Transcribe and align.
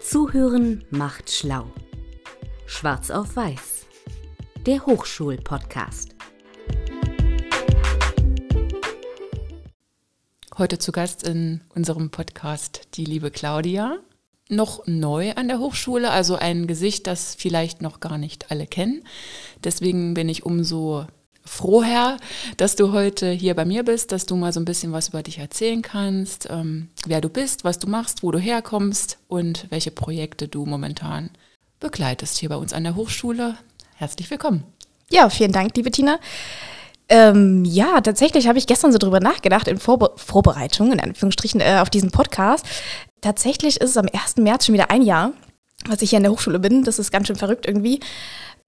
Zuhören 0.00 0.82
macht 0.90 1.30
schlau. 1.30 1.66
Schwarz 2.64 3.10
auf 3.10 3.36
Weiß. 3.36 3.84
Der 4.64 4.86
Hochschul-Podcast. 4.86 6.14
Heute 10.56 10.78
zu 10.78 10.92
Gast 10.92 11.28
in 11.28 11.60
unserem 11.74 12.10
Podcast 12.10 12.88
die 12.94 13.04
liebe 13.04 13.30
Claudia. 13.30 13.98
Noch 14.48 14.86
neu 14.86 15.32
an 15.34 15.48
der 15.48 15.58
Hochschule, 15.58 16.10
also 16.10 16.34
ein 16.34 16.66
Gesicht, 16.66 17.06
das 17.06 17.34
vielleicht 17.34 17.82
noch 17.82 18.00
gar 18.00 18.16
nicht 18.16 18.50
alle 18.50 18.66
kennen. 18.66 19.04
Deswegen 19.62 20.14
bin 20.14 20.30
ich 20.30 20.46
umso 20.46 21.06
froh, 21.44 21.82
Herr, 21.82 22.16
dass 22.56 22.76
du 22.76 22.92
heute 22.92 23.30
hier 23.30 23.54
bei 23.54 23.64
mir 23.64 23.84
bist, 23.84 24.12
dass 24.12 24.26
du 24.26 24.36
mal 24.36 24.52
so 24.52 24.60
ein 24.60 24.64
bisschen 24.64 24.92
was 24.92 25.08
über 25.08 25.22
dich 25.22 25.38
erzählen 25.38 25.82
kannst, 25.82 26.48
ähm, 26.50 26.88
wer 27.06 27.20
du 27.20 27.28
bist, 27.28 27.64
was 27.64 27.78
du 27.78 27.88
machst, 27.88 28.22
wo 28.22 28.30
du 28.30 28.38
herkommst 28.38 29.18
und 29.28 29.66
welche 29.70 29.90
Projekte 29.90 30.48
du 30.48 30.66
momentan 30.66 31.30
begleitest 31.80 32.38
hier 32.38 32.48
bei 32.50 32.56
uns 32.56 32.72
an 32.72 32.84
der 32.84 32.94
Hochschule. 32.94 33.56
Herzlich 33.96 34.30
willkommen. 34.30 34.64
Ja, 35.10 35.28
vielen 35.28 35.52
Dank, 35.52 35.76
liebe 35.76 35.90
Tina. 35.90 36.18
Ähm, 37.08 37.64
ja, 37.64 38.00
tatsächlich 38.00 38.46
habe 38.46 38.58
ich 38.58 38.68
gestern 38.68 38.92
so 38.92 38.98
drüber 38.98 39.18
nachgedacht 39.18 39.66
in 39.66 39.78
Vorbe 39.78 40.12
Vorbereitung, 40.14 40.92
in 40.92 41.00
Anführungsstrichen, 41.00 41.60
äh, 41.60 41.78
auf 41.80 41.90
diesen 41.90 42.12
Podcast. 42.12 42.64
Tatsächlich 43.20 43.80
ist 43.80 43.90
es 43.90 43.96
am 43.96 44.06
1. 44.06 44.36
März 44.36 44.66
schon 44.66 44.74
wieder 44.74 44.90
ein 44.90 45.02
Jahr, 45.02 45.32
was 45.86 46.02
ich 46.02 46.10
hier 46.10 46.18
an 46.18 46.22
der 46.22 46.32
Hochschule 46.32 46.60
bin. 46.60 46.84
Das 46.84 47.00
ist 47.00 47.10
ganz 47.10 47.26
schön 47.26 47.36
verrückt 47.36 47.66
irgendwie. 47.66 47.98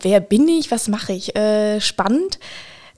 Wer 0.00 0.18
bin 0.18 0.48
ich? 0.48 0.72
Was 0.72 0.88
mache 0.88 1.12
ich? 1.12 1.36
Äh, 1.36 1.80
spannend. 1.80 2.40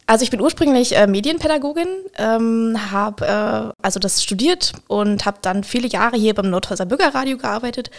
Also 0.07 0.23
ich 0.23 0.31
bin 0.31 0.41
ursprünglich 0.41 0.97
äh, 0.97 1.07
Medienpädagogin, 1.07 1.89
ähm, 2.19 2.77
habe 2.91 3.27
äh, 3.27 3.73
also 3.83 3.99
das 3.99 4.23
studiert 4.23 4.73
und 4.87 5.25
habe 5.25 5.39
dann 5.41 5.65
viele 5.65 5.89
Jahre 5.89 6.17
hier 6.17 6.35
beim 6.35 6.51
Nordhäuser 6.51 6.85
Bürgerradio 6.85 7.39
gearbeitet 7.39 7.91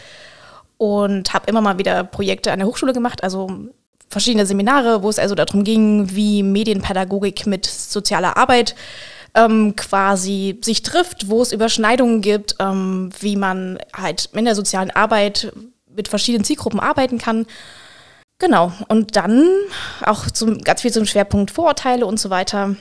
und 0.77 1.33
habe 1.33 1.49
immer 1.49 1.61
mal 1.61 1.79
wieder 1.79 2.03
Projekte 2.03 2.51
an 2.51 2.59
der 2.59 2.67
Hochschule 2.67 2.93
gemacht, 2.93 3.23
also 3.23 3.49
verschiedene 4.09 4.45
Seminare, 4.45 5.01
wo 5.01 5.09
es 5.09 5.17
also 5.17 5.33
darum 5.33 5.63
ging, 5.63 6.15
wie 6.15 6.43
Medienpädagogik 6.43 7.47
mit 7.47 7.65
sozialer 7.65 8.37
Arbeit 8.37 8.75
ähm, 9.33 9.75
quasi 9.75 10.59
sich 10.63 10.83
trifft, 10.83 11.29
wo 11.29 11.41
es 11.41 11.51
Überschneidungen 11.51 12.21
gibt, 12.21 12.55
ähm, 12.59 13.09
wie 13.19 13.35
man 13.35 13.79
halt 13.93 14.29
in 14.33 14.45
der 14.45 14.55
sozialen 14.55 14.91
Arbeit 14.91 15.51
mit 15.93 16.07
verschiedenen 16.07 16.43
Zielgruppen 16.43 16.79
arbeiten 16.79 17.17
kann. 17.17 17.47
Genau, 18.45 18.71
und 18.89 19.15
dann 19.15 19.49
auch 20.05 20.29
zum, 20.29 20.59
ganz 20.59 20.83
viel 20.83 20.91
zum 20.93 21.07
Schwerpunkt 21.07 21.49
Vorurteile 21.49 22.05
und 22.05 22.19
so 22.19 22.29
weiter. 22.29 22.75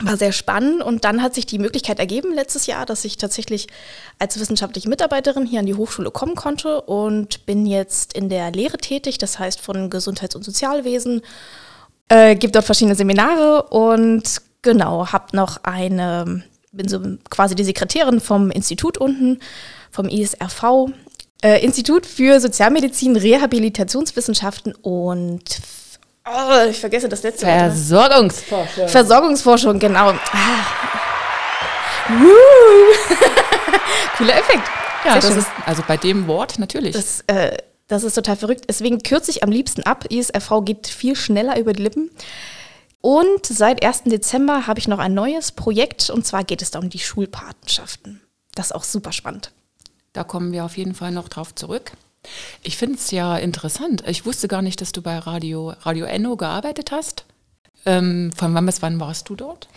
War 0.00 0.16
sehr 0.16 0.30
spannend. 0.30 0.84
Und 0.84 1.04
dann 1.04 1.20
hat 1.20 1.34
sich 1.34 1.46
die 1.46 1.58
Möglichkeit 1.58 1.98
ergeben 1.98 2.32
letztes 2.32 2.66
Jahr, 2.66 2.86
dass 2.86 3.04
ich 3.04 3.16
tatsächlich 3.16 3.66
als 4.20 4.38
wissenschaftliche 4.38 4.88
Mitarbeiterin 4.88 5.46
hier 5.46 5.58
an 5.58 5.66
die 5.66 5.74
Hochschule 5.74 6.12
kommen 6.12 6.36
konnte 6.36 6.80
und 6.82 7.44
bin 7.44 7.66
jetzt 7.66 8.12
in 8.12 8.28
der 8.28 8.52
Lehre 8.52 8.78
tätig, 8.78 9.18
das 9.18 9.40
heißt 9.40 9.60
von 9.60 9.90
Gesundheits- 9.90 10.36
und 10.36 10.44
Sozialwesen, 10.44 11.22
äh, 12.08 12.36
gibt 12.36 12.54
dort 12.54 12.64
verschiedene 12.64 12.94
Seminare 12.94 13.64
und 13.64 14.42
genau, 14.62 15.08
habe 15.08 15.36
noch 15.36 15.64
eine, 15.64 16.44
bin 16.70 16.86
so 16.86 17.00
quasi 17.30 17.56
die 17.56 17.64
Sekretärin 17.64 18.20
vom 18.20 18.52
Institut 18.52 18.96
unten, 18.96 19.40
vom 19.90 20.08
ISRV 20.08 20.92
äh, 21.42 21.64
Institut 21.64 22.06
für 22.06 22.40
Sozialmedizin, 22.40 23.16
Rehabilitationswissenschaften 23.16 24.74
und 24.74 25.60
oh, 26.26 26.68
ich 26.68 26.80
vergesse 26.80 27.08
das 27.08 27.22
letzte 27.22 27.46
Wort. 27.46 27.58
Versorgungsforschung. 27.58 28.88
Versorgungsforschung, 28.88 29.78
genau. 29.78 30.10
Ah. 30.10 30.18
Cooler 34.16 34.36
Effekt. 34.36 34.68
Ja, 35.04 35.16
das 35.16 35.36
ist 35.36 35.48
also 35.66 35.82
bei 35.86 35.96
dem 35.96 36.26
Wort 36.26 36.58
natürlich. 36.58 36.94
Das, 36.94 37.22
äh, 37.26 37.56
das 37.88 38.04
ist 38.04 38.14
total 38.14 38.36
verrückt. 38.36 38.64
Deswegen 38.68 39.02
kürze 39.02 39.30
ich 39.30 39.42
am 39.42 39.50
liebsten 39.50 39.82
ab. 39.82 40.10
ISRV 40.10 40.64
geht 40.64 40.86
viel 40.86 41.16
schneller 41.16 41.58
über 41.58 41.72
die 41.72 41.82
Lippen. 41.82 42.10
Und 43.00 43.44
seit 43.44 43.84
1. 43.84 44.04
Dezember 44.04 44.66
habe 44.66 44.80
ich 44.80 44.88
noch 44.88 44.98
ein 44.98 45.12
neues 45.12 45.52
Projekt 45.52 46.08
und 46.08 46.26
zwar 46.26 46.42
geht 46.42 46.62
es 46.62 46.70
da 46.70 46.78
um 46.78 46.88
die 46.88 46.98
Schulpatenschaften. 46.98 48.22
Das 48.54 48.66
ist 48.66 48.72
auch 48.72 48.84
super 48.84 49.12
spannend. 49.12 49.52
Da 50.14 50.24
kommen 50.24 50.52
wir 50.52 50.64
auf 50.64 50.78
jeden 50.78 50.94
Fall 50.94 51.10
noch 51.10 51.28
drauf 51.28 51.54
zurück. 51.54 51.92
Ich 52.62 52.78
finde 52.78 52.94
es 52.94 53.10
ja 53.10 53.36
interessant. 53.36 54.02
Ich 54.06 54.24
wusste 54.24 54.48
gar 54.48 54.62
nicht, 54.62 54.80
dass 54.80 54.92
du 54.92 55.02
bei 55.02 55.18
Radio, 55.18 55.74
Radio 55.82 56.06
Enno 56.06 56.36
gearbeitet 56.36 56.92
hast. 56.92 57.26
Ähm, 57.84 58.32
von 58.34 58.54
wann 58.54 58.64
bis 58.64 58.80
wann 58.80 58.98
warst 59.00 59.28
du 59.28 59.34
dort? 59.34 59.68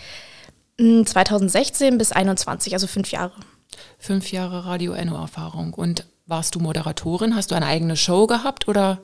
2016 0.78 1.92
hm, 1.92 1.98
bis 1.98 2.12
21, 2.12 2.74
also 2.74 2.88
fünf 2.88 3.12
Jahre. 3.12 3.34
Fünf 3.98 4.32
Jahre 4.32 4.66
Radio 4.66 4.94
Enno-Erfahrung. 4.94 5.74
Und 5.74 6.06
warst 6.28 6.56
du 6.56 6.60
Moderatorin? 6.60 7.36
Hast 7.36 7.52
du 7.52 7.56
eine 7.56 7.66
eigene 7.66 7.98
Show 7.98 8.28
gehabt 8.28 8.68
oder? 8.68 9.00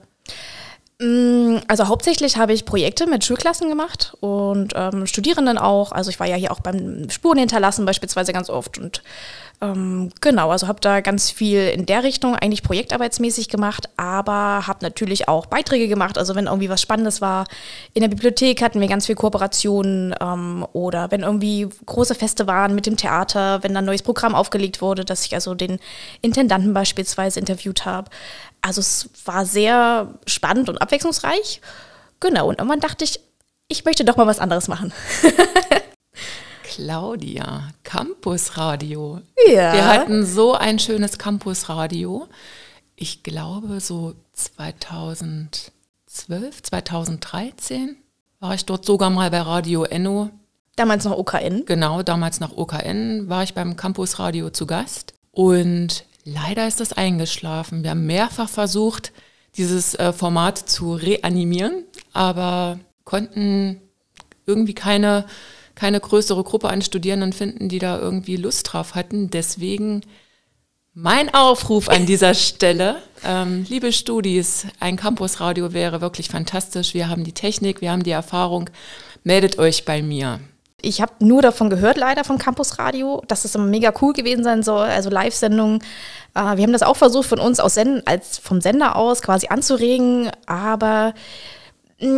Hm, 1.02 1.62
also 1.68 1.88
hauptsächlich 1.88 2.38
habe 2.38 2.54
ich 2.54 2.66
Projekte 2.66 3.08
mit 3.08 3.26
Schulklassen 3.26 3.70
gemacht 3.70 4.16
und 4.20 4.74
ähm, 4.76 5.08
Studierenden 5.08 5.58
auch. 5.58 5.92
Also 5.92 6.12
ich 6.12 6.20
war 6.20 6.28
ja 6.28 6.36
hier 6.36 6.52
auch 6.52 6.60
beim 6.60 7.10
Spuren 7.10 7.40
hinterlassen 7.40 7.86
beispielsweise 7.86 8.34
ganz 8.34 8.50
oft 8.52 8.78
und 8.78 9.02
ähm, 9.62 10.10
genau, 10.20 10.52
also 10.52 10.68
habe 10.68 10.82
da 10.82 11.00
ganz 11.00 11.32
viel 11.32 11.70
in 11.70 11.86
der 11.86 12.04
Richtung 12.04 12.36
eigentlich 12.36 12.64
projektarbeitsmäßig 12.64 13.48
gemacht, 13.48 13.88
aber 13.96 14.68
habe 14.68 14.80
natürlich 14.82 15.28
auch 15.28 15.46
Beiträge 15.46 15.88
gemacht. 15.88 16.18
Also 16.18 16.36
wenn 16.36 16.48
irgendwie 16.48 16.70
was 16.70 16.82
Spannendes 16.82 17.22
war, 17.22 17.48
in 17.94 18.02
der 18.02 18.10
Bibliothek 18.10 18.62
hatten 18.62 18.82
wir 18.82 18.88
ganz 18.88 19.06
viel 19.06 19.16
Kooperationen 19.16 20.14
ähm, 20.20 20.66
oder 20.74 21.12
wenn 21.12 21.22
irgendwie 21.22 21.70
große 21.86 22.16
Feste 22.16 22.46
waren 22.48 22.76
mit 22.76 22.86
dem 22.86 22.98
Theater, 22.98 23.64
wenn 23.64 23.74
dann 23.74 23.84
ein 23.84 23.88
neues 23.88 24.04
Programm 24.04 24.36
aufgelegt 24.36 24.82
wurde, 24.82 25.06
dass 25.06 25.26
ich 25.26 25.34
also 25.34 25.56
den 25.56 25.80
Intendanten 26.22 26.74
beispielsweise 26.74 27.40
interviewt 27.40 27.86
habe. 27.86 28.10
Also 28.62 28.82
es 28.82 29.10
war 29.26 29.46
sehr 29.46 30.14
spannend 30.26 30.70
und 30.70 30.82
abwechslungsreich. 30.82 31.62
Genau, 32.20 32.48
und 32.48 32.60
irgendwann 32.60 32.80
dachte 32.80 33.04
ich, 33.04 33.20
ich 33.68 33.86
möchte 33.86 34.06
doch 34.06 34.18
mal 34.18 34.28
was 34.28 34.40
anderes 34.40 34.68
machen. 34.68 34.94
Claudia, 36.64 37.70
Campusradio. 37.84 39.22
Ja. 39.48 39.74
Wir 39.74 39.88
hatten 39.88 40.26
so 40.26 40.54
ein 40.54 40.80
schönes 40.80 41.18
Campusradio. 41.18 42.28
Ich 42.96 43.22
glaube, 43.22 43.80
so 43.80 44.16
2012, 44.34 45.72
2013 46.64 47.98
war 48.40 48.56
ich 48.56 48.66
dort 48.66 48.86
sogar 48.86 49.10
mal 49.10 49.30
bei 49.30 49.42
Radio 49.42 49.84
Enno. 49.84 50.30
Damals 50.76 51.06
noch 51.06 51.18
OKN. 51.18 51.66
Genau, 51.66 52.02
damals 52.02 52.40
noch 52.40 52.58
OKN 52.58 53.30
war 53.30 53.44
ich 53.44 53.54
beim 53.54 53.76
Campusradio 53.76 54.50
zu 54.50 54.66
Gast. 54.66 55.14
Und 55.32 56.06
leider 56.24 56.68
ist 56.68 56.80
das 56.80 56.94
eingeschlafen. 56.94 57.84
Wir 57.84 57.92
haben 57.92 58.06
mehrfach 58.06 58.50
versucht, 58.50 59.12
dieses 59.58 59.96
äh, 59.96 60.14
Format 60.14 60.58
zu 60.58 60.96
reanimieren, 60.96 61.84
aber 62.14 62.80
konnten 63.04 63.82
irgendwie 64.46 64.74
keine 64.74 65.26
keine 65.76 66.00
größere 66.00 66.44
Gruppe 66.44 66.70
an 66.70 66.82
Studierenden 66.82 67.34
finden, 67.34 67.70
die 67.70 67.80
da 67.80 68.00
irgendwie 68.00 68.38
Lust 68.38 68.72
drauf 68.72 68.96
hatten. 68.96 69.30
Deswegen 69.30 70.02
mein 70.94 71.34
Aufruf 71.34 71.90
an 71.90 72.06
dieser 72.06 72.34
Stelle, 72.36 72.98
ähm, 73.26 73.66
liebe 73.68 73.92
Studis, 73.92 74.68
ein 74.80 74.96
Campusradio 74.96 75.74
wäre 75.74 76.02
wirklich 76.02 76.30
fantastisch. 76.30 76.94
Wir 76.94 77.10
haben 77.10 77.24
die 77.24 77.34
Technik, 77.34 77.82
wir 77.82 77.92
haben 77.92 78.04
die 78.04 78.12
Erfahrung. 78.12 78.70
Meldet 79.24 79.58
euch 79.58 79.86
bei 79.86 80.02
mir. 80.02 80.40
Ich 80.86 81.02
habe 81.02 81.14
nur 81.20 81.42
davon 81.42 81.70
gehört, 81.70 81.98
leider 81.98 82.26
vom 82.26 82.38
Campusradio, 82.38 83.24
dass 83.28 83.46
es 83.46 83.58
mega 83.58 83.94
cool 84.02 84.12
gewesen 84.12 84.44
sein 84.44 84.64
soll, 84.64 84.86
also 84.88 85.10
Live-Sendungen. 85.10 85.80
Äh, 86.36 86.58
wir 86.58 86.64
haben 86.64 86.74
das 86.74 86.84
auch 86.84 86.98
versucht, 86.98 87.30
von 87.30 87.40
uns 87.40 87.60
aus 87.62 87.76
Senden, 87.76 88.06
als 88.06 88.38
vom 88.38 88.60
Sender 88.60 88.98
aus 88.98 89.22
quasi 89.22 89.48
anzuregen, 89.48 90.30
aber 90.46 91.14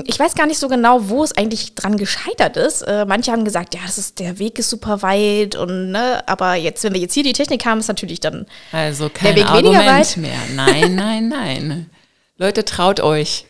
ich 0.05 0.19
weiß 0.19 0.35
gar 0.35 0.47
nicht 0.47 0.59
so 0.59 0.67
genau, 0.67 1.09
wo 1.09 1.23
es 1.23 1.35
eigentlich 1.37 1.75
dran 1.75 1.97
gescheitert 1.97 2.57
ist. 2.57 2.81
Äh, 2.81 3.05
manche 3.05 3.31
haben 3.31 3.45
gesagt, 3.45 3.75
ja, 3.75 3.81
das 3.85 3.97
ist, 3.97 4.19
der 4.19 4.39
Weg 4.39 4.57
ist 4.57 4.69
super 4.69 5.01
weit 5.01 5.55
und 5.55 5.91
ne, 5.91 6.27
aber 6.27 6.55
jetzt, 6.55 6.83
wenn 6.83 6.93
wir 6.93 7.01
jetzt 7.01 7.13
hier 7.13 7.23
die 7.23 7.33
Technik 7.33 7.65
haben, 7.65 7.79
ist 7.79 7.87
natürlich 7.87 8.19
dann 8.19 8.45
also 8.71 9.09
kein 9.09 9.35
der 9.35 9.43
Weg 9.43 9.51
Argument 9.51 9.75
weniger 9.75 9.91
weit. 9.91 10.17
mehr. 10.17 10.39
Nein, 10.55 10.95
nein, 10.95 11.27
nein. 11.27 11.89
Leute, 12.37 12.65
traut 12.65 12.99
euch. 12.99 13.45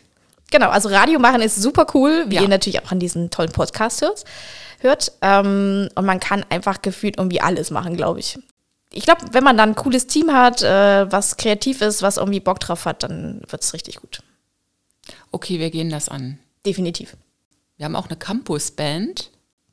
Genau, 0.51 0.69
also 0.69 0.89
Radio 0.89 1.19
machen 1.19 1.42
ist 1.42 1.62
super 1.62 1.88
cool, 1.94 2.25
wie 2.27 2.36
ja. 2.36 2.42
ihr 2.42 2.48
natürlich 2.48 2.81
auch 2.83 2.92
an 2.92 3.00
diesen 3.00 3.31
tollen 3.31 3.51
Podcast 3.51 4.01
hört. 4.01 4.24
hört. 4.80 5.12
Ähm, 5.21 5.89
und 5.95 6.06
man 6.06 6.19
kann 6.19 6.45
einfach 6.50 6.81
gefühlt 6.81 7.18
irgendwie 7.18 7.42
alles 7.42 7.71
machen, 7.71 7.95
glaube 7.95 8.19
ich. 8.19 8.38
Ich 8.92 9.06
glaube, 9.06 9.21
wenn 9.31 9.44
man 9.44 9.57
dann 9.57 9.69
ein 9.69 9.75
cooles 9.75 10.07
Team 10.07 10.31
hat, 10.31 10.62
äh, 10.62 11.12
was 11.12 11.38
kreativ 11.38 11.81
ist, 11.81 12.01
was 12.01 12.18
irgendwie 12.18 12.39
Bock 12.39 12.59
drauf 12.59 12.86
hat, 12.86 13.04
dann 13.04 13.42
wird 13.50 13.63
es 13.63 13.74
richtig 13.74 13.98
gut 13.98 14.21
okay, 15.35 15.59
wir 15.59 15.69
gehen 15.69 15.89
das 15.89 16.09
an. 16.09 16.39
Definitiv. 16.65 17.15
Wir 17.77 17.85
haben 17.85 17.95
auch 17.95 18.07
eine 18.07 18.15
Campus-Band. 18.15 19.29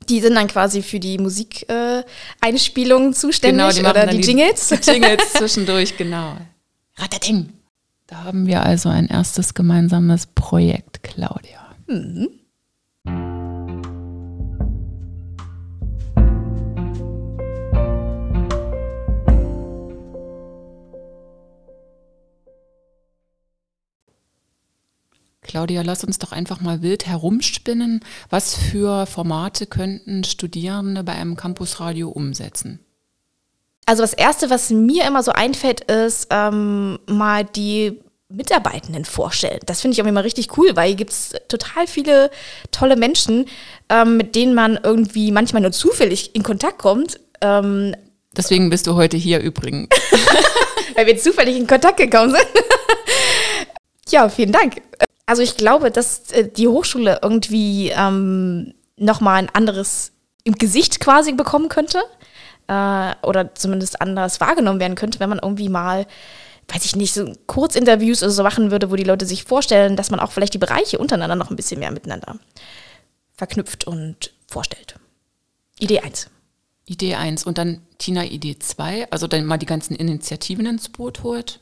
Die 0.09 0.19
sind 0.19 0.35
dann 0.35 0.47
quasi 0.47 0.81
für 0.81 0.99
die 0.99 1.17
Musikeinspielungen 1.17 3.11
äh, 3.11 3.15
zuständig 3.15 3.75
genau, 3.77 3.91
die 3.91 3.97
oder 3.97 4.07
die, 4.07 4.17
die 4.17 4.27
Jingles. 4.27 4.67
Die 4.67 4.91
Jingles 4.91 5.33
zwischendurch, 5.33 5.95
genau. 6.03 6.35
Ratating. 6.97 7.53
Da 8.07 8.25
haben 8.25 8.45
wir 8.45 8.63
also 8.63 8.89
ein 8.89 9.07
erstes 9.07 9.53
gemeinsames 9.53 10.27
Projekt, 10.27 11.01
Claudia. 11.03 11.73
Mhm. 11.87 12.29
Claudia, 25.53 25.83
lass 25.83 26.03
uns 26.03 26.17
doch 26.17 26.31
einfach 26.31 26.61
mal 26.61 26.81
wild 26.81 27.05
herumspinnen. 27.05 27.99
Was 28.31 28.55
für 28.55 29.05
Formate 29.05 29.67
könnten 29.67 30.23
Studierende 30.23 31.03
bei 31.03 31.11
einem 31.11 31.35
Campusradio 31.35 32.09
umsetzen? 32.09 32.79
Also 33.85 34.01
das 34.01 34.13
Erste, 34.13 34.49
was 34.49 34.71
mir 34.71 35.05
immer 35.05 35.21
so 35.21 35.31
einfällt, 35.31 35.81
ist 35.81 36.25
ähm, 36.31 36.97
mal 37.05 37.43
die 37.43 37.99
Mitarbeitenden 38.29 39.05
vorstellen. 39.05 39.59
Das 39.67 39.81
finde 39.81 39.93
ich 39.93 40.01
auch 40.01 40.07
immer 40.07 40.23
richtig 40.23 40.57
cool, 40.57 40.75
weil 40.75 40.87
hier 40.87 40.95
gibt 40.95 41.11
es 41.11 41.35
total 41.49 41.85
viele 41.85 42.31
tolle 42.71 42.95
Menschen, 42.95 43.45
ähm, 43.89 44.17
mit 44.17 44.33
denen 44.33 44.55
man 44.55 44.79
irgendwie 44.81 45.31
manchmal 45.31 45.61
nur 45.61 45.71
zufällig 45.71 46.33
in 46.33 46.41
Kontakt 46.41 46.79
kommt. 46.79 47.19
Ähm, 47.41 47.95
Deswegen 48.35 48.71
bist 48.71 48.87
du 48.87 48.95
heute 48.95 49.17
hier 49.17 49.39
übrigens. 49.39 49.89
weil 50.95 51.05
wir 51.05 51.17
zufällig 51.19 51.57
in 51.57 51.67
Kontakt 51.67 51.97
gekommen 51.97 52.31
sind. 52.31 52.47
ja, 54.09 54.27
vielen 54.29 54.51
Dank. 54.51 54.81
Also 55.25 55.41
ich 55.41 55.57
glaube, 55.57 55.91
dass 55.91 56.31
äh, 56.31 56.49
die 56.49 56.67
Hochschule 56.67 57.19
irgendwie 57.21 57.89
ähm, 57.89 58.73
nochmal 58.97 59.39
ein 59.39 59.49
anderes 59.53 60.11
im 60.43 60.55
Gesicht 60.55 60.99
quasi 60.99 61.31
bekommen 61.33 61.69
könnte 61.69 62.01
äh, 62.67 63.13
oder 63.23 63.55
zumindest 63.55 64.01
anders 64.01 64.41
wahrgenommen 64.41 64.79
werden 64.79 64.95
könnte, 64.95 65.19
wenn 65.19 65.29
man 65.29 65.39
irgendwie 65.39 65.69
mal, 65.69 66.05
weiß 66.67 66.85
ich 66.85 66.95
nicht, 66.95 67.13
so 67.13 67.31
Kurzinterviews 67.47 68.21
oder 68.21 68.31
so 68.31 68.43
machen 68.43 68.71
würde, 68.71 68.91
wo 68.91 68.95
die 68.95 69.03
Leute 69.03 69.25
sich 69.25 69.45
vorstellen, 69.45 69.95
dass 69.95 70.11
man 70.11 70.19
auch 70.19 70.31
vielleicht 70.31 70.53
die 70.53 70.59
Bereiche 70.59 70.97
untereinander 70.97 71.35
noch 71.35 71.49
ein 71.49 71.55
bisschen 71.55 71.79
mehr 71.79 71.91
miteinander 71.91 72.37
verknüpft 73.35 73.85
und 73.85 74.33
vorstellt. 74.47 74.95
Idee 75.79 76.01
1. 76.01 76.29
Idee 76.85 77.15
1 77.15 77.45
und 77.45 77.57
dann 77.57 77.81
Tina 77.97 78.25
Idee 78.25 78.59
2, 78.59 79.09
also 79.09 79.27
dann 79.27 79.45
mal 79.45 79.57
die 79.57 79.65
ganzen 79.65 79.95
Initiativen 79.95 80.65
ins 80.65 80.89
Boot 80.89 81.23
holt. 81.23 81.59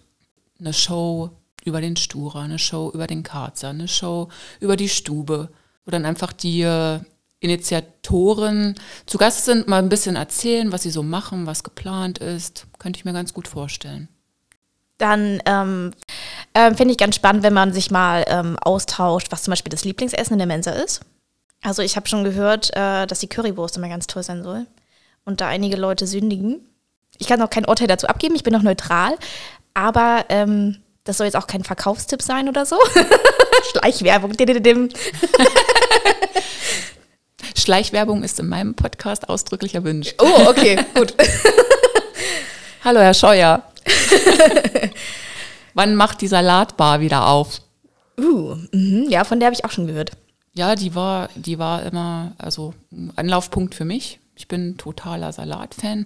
Eine 0.59 0.73
Show 0.73 1.31
über 1.63 1.81
den 1.81 1.95
Sturer, 1.95 2.41
eine 2.41 2.59
Show 2.59 2.91
über 2.93 3.07
den 3.07 3.23
Karzer, 3.23 3.69
eine 3.69 3.87
Show 3.87 4.29
über 4.59 4.75
die 4.75 4.89
Stube, 4.89 5.49
wo 5.85 5.91
dann 5.91 6.05
einfach 6.05 6.33
die 6.33 6.61
äh, 6.61 6.99
Initiatoren 7.39 8.75
zu 9.07 9.17
Gast 9.17 9.45
sind, 9.45 9.67
mal 9.67 9.79
ein 9.79 9.89
bisschen 9.89 10.15
erzählen, 10.15 10.71
was 10.71 10.83
sie 10.83 10.91
so 10.91 11.01
machen, 11.01 11.47
was 11.47 11.63
geplant 11.63 12.19
ist. 12.19 12.67
Könnte 12.77 12.97
ich 12.97 13.05
mir 13.05 13.13
ganz 13.13 13.33
gut 13.33 13.47
vorstellen. 13.47 14.07
Dann 14.99 15.41
ähm, 15.47 15.91
äh, 16.53 16.73
finde 16.75 16.91
ich 16.91 16.97
ganz 16.99 17.15
spannend, 17.15 17.41
wenn 17.41 17.53
man 17.53 17.73
sich 17.73 17.89
mal 17.89 18.23
ähm, 18.27 18.57
austauscht, 18.59 19.31
was 19.31 19.41
zum 19.41 19.51
Beispiel 19.51 19.71
das 19.71 19.83
Lieblingsessen 19.83 20.33
in 20.33 20.37
der 20.37 20.47
Mensa 20.47 20.71
ist. 20.71 21.01
Also 21.63 21.81
ich 21.81 21.95
habe 21.95 22.07
schon 22.07 22.23
gehört, 22.23 22.69
äh, 22.75 23.07
dass 23.07 23.19
die 23.19 23.27
Currywurst 23.27 23.77
immer 23.77 23.89
ganz 23.89 24.05
toll 24.05 24.21
sein 24.21 24.43
soll 24.43 24.67
und 25.25 25.41
da 25.41 25.47
einige 25.47 25.75
Leute 25.75 26.05
sündigen. 26.05 26.61
Ich 27.17 27.27
kann 27.27 27.41
auch 27.41 27.49
kein 27.49 27.65
Urteil 27.65 27.87
dazu 27.87 28.07
abgeben, 28.07 28.35
ich 28.35 28.43
bin 28.43 28.53
noch 28.53 28.61
neutral, 28.61 29.15
aber 29.73 30.25
ähm, 30.29 30.77
das 31.03 31.17
soll 31.17 31.25
jetzt 31.25 31.35
auch 31.35 31.47
kein 31.47 31.63
Verkaufstipp 31.63 32.21
sein 32.21 32.47
oder 32.47 32.65
so. 32.65 32.77
Schleichwerbung. 33.71 34.33
Schleichwerbung 37.57 38.23
ist 38.23 38.39
in 38.39 38.47
meinem 38.47 38.75
Podcast 38.75 39.29
ausdrücklich 39.29 39.75
erwünscht. 39.75 40.15
Oh, 40.19 40.47
okay, 40.47 40.83
gut. 40.95 41.13
Hallo, 42.83 42.99
Herr 42.99 43.13
Scheuer. 43.13 43.63
Wann 45.73 45.95
macht 45.95 46.21
die 46.21 46.27
Salatbar 46.27 46.99
wieder 46.99 47.27
auf? 47.27 47.61
Uh, 48.19 48.55
mhm, 48.71 49.07
ja, 49.09 49.23
von 49.23 49.39
der 49.39 49.47
habe 49.47 49.55
ich 49.55 49.65
auch 49.65 49.71
schon 49.71 49.87
gehört. 49.87 50.11
Ja, 50.53 50.75
die 50.75 50.95
war, 50.95 51.29
die 51.35 51.59
war 51.59 51.83
immer 51.83 52.33
also 52.37 52.73
ein 52.91 53.13
Anlaufpunkt 53.15 53.73
für 53.73 53.85
mich. 53.85 54.19
Ich 54.35 54.47
bin 54.47 54.77
totaler 54.77 55.31
Salatfan. 55.31 56.05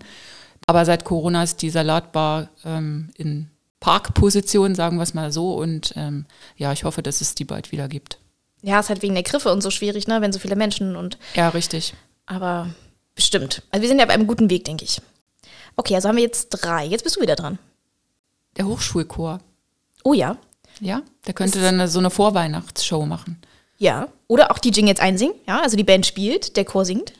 Aber 0.68 0.86
seit 0.86 1.04
Corona 1.04 1.44
ist 1.44 1.62
die 1.62 1.70
Salatbar 1.70 2.50
ähm, 2.64 3.10
in 3.16 3.50
Parkposition, 3.80 4.76
sagen 4.76 4.98
wir 4.98 5.04
es 5.04 5.14
mal 5.14 5.32
so. 5.32 5.56
Und 5.56 5.94
ähm, 5.96 6.26
ja, 6.58 6.72
ich 6.72 6.84
hoffe, 6.84 7.04
dass 7.04 7.22
es 7.22 7.36
die 7.36 7.46
bald 7.46 7.72
wieder 7.72 7.88
gibt. 7.88 8.20
Ja, 8.62 8.80
ist 8.80 8.90
halt 8.90 9.02
wegen 9.02 9.14
der 9.14 9.24
Griffe 9.24 9.52
und 9.52 9.62
so 9.62 9.70
schwierig, 9.70 10.08
ne, 10.08 10.22
wenn 10.22 10.34
so 10.34 10.40
viele 10.40 10.56
Menschen 10.56 10.96
und. 10.96 11.18
Ja, 11.36 11.50
richtig. 11.50 11.94
Aber 12.26 12.70
bestimmt. 13.14 13.62
Also 13.70 13.82
wir 13.82 13.90
sind 13.90 14.00
ja 14.00 14.06
auf 14.06 14.12
einem 14.12 14.28
guten 14.28 14.50
Weg, 14.50 14.66
denke 14.66 14.86
ich. 14.86 15.02
Okay, 15.76 15.96
also 15.96 16.10
haben 16.10 16.16
wir 16.16 16.24
jetzt 16.24 16.50
drei. 16.50 16.86
Jetzt 16.86 17.04
bist 17.04 17.16
du 17.18 17.22
wieder 17.22 17.36
dran. 17.36 17.60
Der 18.58 18.66
Hochschulchor. 18.66 19.40
Oh 20.04 20.14
ja. 20.14 20.38
Ja, 20.80 21.02
der 21.26 21.34
könnte 21.34 21.62
dann 21.62 21.88
so 21.88 22.00
eine 22.00 22.10
Vorweihnachtsshow 22.10 23.06
machen. 23.06 23.40
Ja. 23.78 24.10
Oder 24.28 24.52
auch 24.52 24.58
die 24.58 24.72
Jingles 24.72 25.00
einsingen. 25.00 25.36
Ja, 25.48 25.62
also 25.62 25.78
die 25.78 25.84
Band 25.84 26.06
spielt, 26.06 26.58
der 26.58 26.66
Chor 26.66 26.86
singt. 26.86 27.14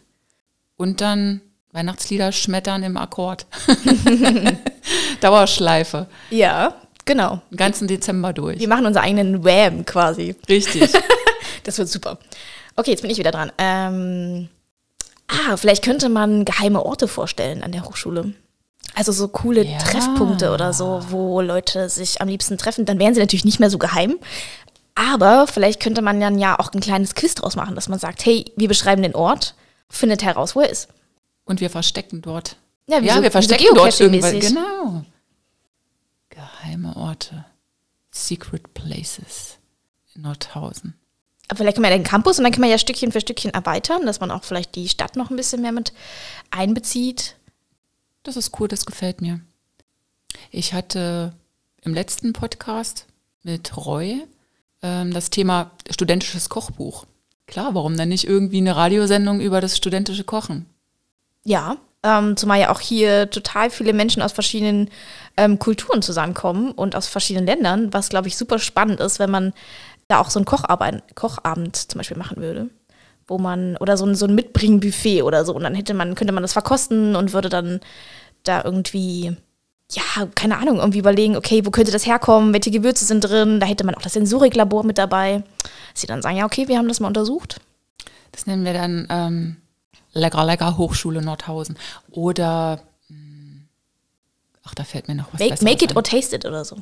Und 0.78 1.02
dann 1.02 1.42
Weihnachtslieder 1.72 2.32
schmettern 2.32 2.84
im 2.84 2.98
Akkord. 2.98 3.46
Dauerschleife. 5.26 6.08
Ja, 6.30 6.76
genau. 7.06 7.42
Den 7.52 7.58
ganzen 7.58 7.88
Dezember 7.88 8.34
durch. 8.34 8.60
Wir 8.60 8.68
machen 8.68 8.86
unseren 8.86 9.04
eigenen 9.04 9.44
Wham 9.44 9.86
quasi. 9.86 10.36
Richtig. 10.50 10.92
Das 11.64 11.80
wird 11.80 11.90
super. 11.90 12.20
Okay, 12.76 12.92
jetzt 12.92 13.02
bin 13.02 13.10
ich 13.10 13.18
wieder 13.18 13.32
dran. 13.32 13.52
Ähm, 13.58 14.50
ah, 15.28 15.58
vielleicht 15.58 15.84
könnte 15.84 16.10
man 16.10 16.46
geheime 16.46 16.86
Orte 16.86 17.08
vorstellen 17.08 17.64
an 17.64 17.72
der 17.72 17.86
Hochschule. 17.86 18.34
Also 18.94 19.12
so 19.12 19.28
coole 19.30 19.64
Ja. 19.66 19.80
Treffpunkte 19.80 20.52
oder 20.52 20.74
so, 20.74 21.04
wo 21.10 21.42
Leute 21.42 21.90
sich 21.90 22.22
am 22.22 22.28
liebsten 22.28 22.60
treffen. 22.60 22.86
Dann 22.86 23.00
wären 23.00 23.16
sie 23.16 23.20
natürlich 23.20 23.46
nicht 23.46 23.60
mehr 23.60 23.72
so 23.72 23.80
geheim. 23.80 24.20
Aber 24.94 25.48
vielleicht 25.48 25.82
könnte 25.82 26.04
man 26.04 26.20
dann 26.20 26.38
ja 26.38 26.60
auch 26.60 26.72
ein 26.72 26.82
kleines 26.82 27.16
Quiz 27.16 27.34
draus 27.34 27.56
machen, 27.56 27.74
dass 27.74 27.90
man 27.90 27.98
sagt, 27.98 28.24
hey, 28.28 28.46
wir 28.56 28.68
beschreiben 28.68 29.02
den 29.02 29.16
Ort, 29.16 29.56
findet 29.90 30.24
heraus, 30.24 30.56
wo 30.56 30.62
er 30.62 30.70
ist. 30.70 30.90
Und 31.46 31.62
wir 31.62 31.72
verstecken 31.72 32.22
dort. 32.22 32.58
Ja, 32.86 33.02
wie 33.02 33.08
ja, 33.08 33.16
so- 33.16 33.24
wir 33.24 33.24
wie 33.24 33.28
so 33.30 33.32
verstecken 33.32 33.66
dort 33.74 34.00
irgendwas. 34.00 34.32
Genau. 34.40 35.04
Geheime 36.66 36.96
Orte. 36.96 37.46
Secret 38.12 38.74
Places 38.74 39.60
in 40.16 40.24
Nordhausen. 40.24 40.96
Aber 41.48 41.58
vielleicht 41.58 41.76
kann 41.76 41.84
man 41.84 41.92
ja 41.92 41.98
den 41.98 42.04
Campus 42.04 42.40
und 42.40 42.44
dann 42.44 42.52
kann 42.54 42.62
man 42.62 42.72
ja 42.72 42.80
Stückchen 42.80 43.12
für 43.12 43.22
Stückchen 43.22 43.54
erweitern, 43.54 44.06
dass 44.08 44.20
man 44.20 44.32
auch 44.32 44.44
vielleicht 44.44 44.74
die 44.74 44.90
Stadt 44.90 45.16
noch 45.16 45.30
ein 45.30 45.36
bisschen 45.36 45.62
mehr 45.62 45.74
mit 45.74 45.94
einbezieht. 46.50 47.36
Das 48.24 48.36
ist 48.36 48.60
cool, 48.60 48.68
das 48.68 48.88
gefällt 48.88 49.22
mir. 49.22 49.42
Ich 50.50 50.74
hatte 50.74 51.36
im 51.82 51.94
letzten 51.94 52.34
Podcast 52.34 53.06
mit 53.44 53.78
Roy 53.78 54.26
ähm, 54.82 55.14
das 55.14 55.30
Thema 55.30 55.72
studentisches 55.92 56.50
Kochbuch. 56.50 57.06
Klar, 57.46 57.76
warum 57.76 57.96
denn 57.96 58.10
nicht 58.10 58.28
irgendwie 58.28 58.58
eine 58.58 58.76
Radiosendung 58.76 59.40
über 59.40 59.62
das 59.62 59.78
studentische 59.78 60.24
Kochen? 60.24 60.66
Ja, 61.44 61.78
ähm, 62.06 62.38
zumal 62.38 62.60
ja 62.60 62.72
auch 62.72 62.80
hier 62.80 63.30
total 63.30 63.70
viele 63.72 63.92
Menschen 63.92 64.22
aus 64.22 64.32
verschiedenen 64.32 64.90
ähm, 65.38 65.58
Kulturen 65.60 66.02
zusammenkommen 66.02 66.72
und 66.72 66.96
aus 66.96 67.08
verschiedenen 67.08 67.48
Ländern, 67.48 67.92
was, 67.94 68.10
glaube 68.10 68.28
ich, 68.28 68.38
super 68.38 68.60
spannend 68.60 69.00
ist, 69.00 69.20
wenn 69.20 69.32
man 69.32 69.54
da 70.08 70.20
auch 70.20 70.30
so 70.30 70.40
einen 70.40 70.46
Kochabend, 70.46 71.04
Kochabend 71.16 71.76
zum 71.76 71.98
Beispiel 71.98 72.18
machen 72.18 72.38
würde. 72.38 72.70
Wo 73.28 73.40
man, 73.40 73.76
oder 73.78 73.98
so 73.98 74.06
ein, 74.06 74.14
so 74.14 74.28
ein 74.28 74.36
Mitbringen-Buffet 74.36 75.24
oder 75.24 75.44
so. 75.46 75.56
Und 75.56 75.64
dann 75.64 75.74
hätte 75.74 75.96
man, 75.96 76.14
könnte 76.14 76.32
man 76.32 76.44
das 76.44 76.54
verkosten 76.54 77.16
und 77.16 77.34
würde 77.34 77.50
dann 77.50 77.80
da 78.44 78.64
irgendwie, 78.64 79.36
ja, 79.92 80.28
keine 80.36 80.60
Ahnung, 80.60 80.78
irgendwie 80.78 81.00
überlegen, 81.00 81.36
okay, 81.36 81.66
wo 81.66 81.72
könnte 81.72 81.92
das 81.92 82.06
herkommen, 82.06 82.54
welche 82.54 82.70
Gewürze 82.70 83.04
sind 83.04 83.22
drin. 83.22 83.60
Da 83.60 83.66
hätte 83.66 83.84
man 83.84 83.96
auch 83.96 84.02
das 84.04 84.14
Sensoriklabor 84.14 84.86
mit 84.86 85.00
dabei. 85.00 85.42
Dass 85.94 86.02
sie 86.02 86.08
dann 86.08 86.22
sagen, 86.22 86.38
ja, 86.38 86.46
okay, 86.46 86.68
wir 86.68 86.78
haben 86.78 86.88
das 86.88 87.00
mal 87.00 87.08
untersucht. 87.08 87.60
Das 88.32 88.46
nennen 88.46 88.64
wir 88.64 88.74
dann 88.74 89.08
ähm, 89.10 89.58
Lecker 90.16 90.44
Lecker 90.46 90.78
Hochschule 90.78 91.22
Nordhausen. 91.22 91.78
Oder, 92.10 92.82
mh, 93.10 93.62
ach, 94.64 94.74
da 94.74 94.84
fällt 94.84 95.08
mir 95.08 95.16
noch 95.16 95.32
was 95.34 95.40
Make, 95.40 95.64
make 95.64 95.86
it 95.86 95.92
ein. 95.92 95.98
or 95.98 96.04
taste 96.04 96.36
it 96.36 96.46
oder 96.46 96.66
so. 96.66 96.78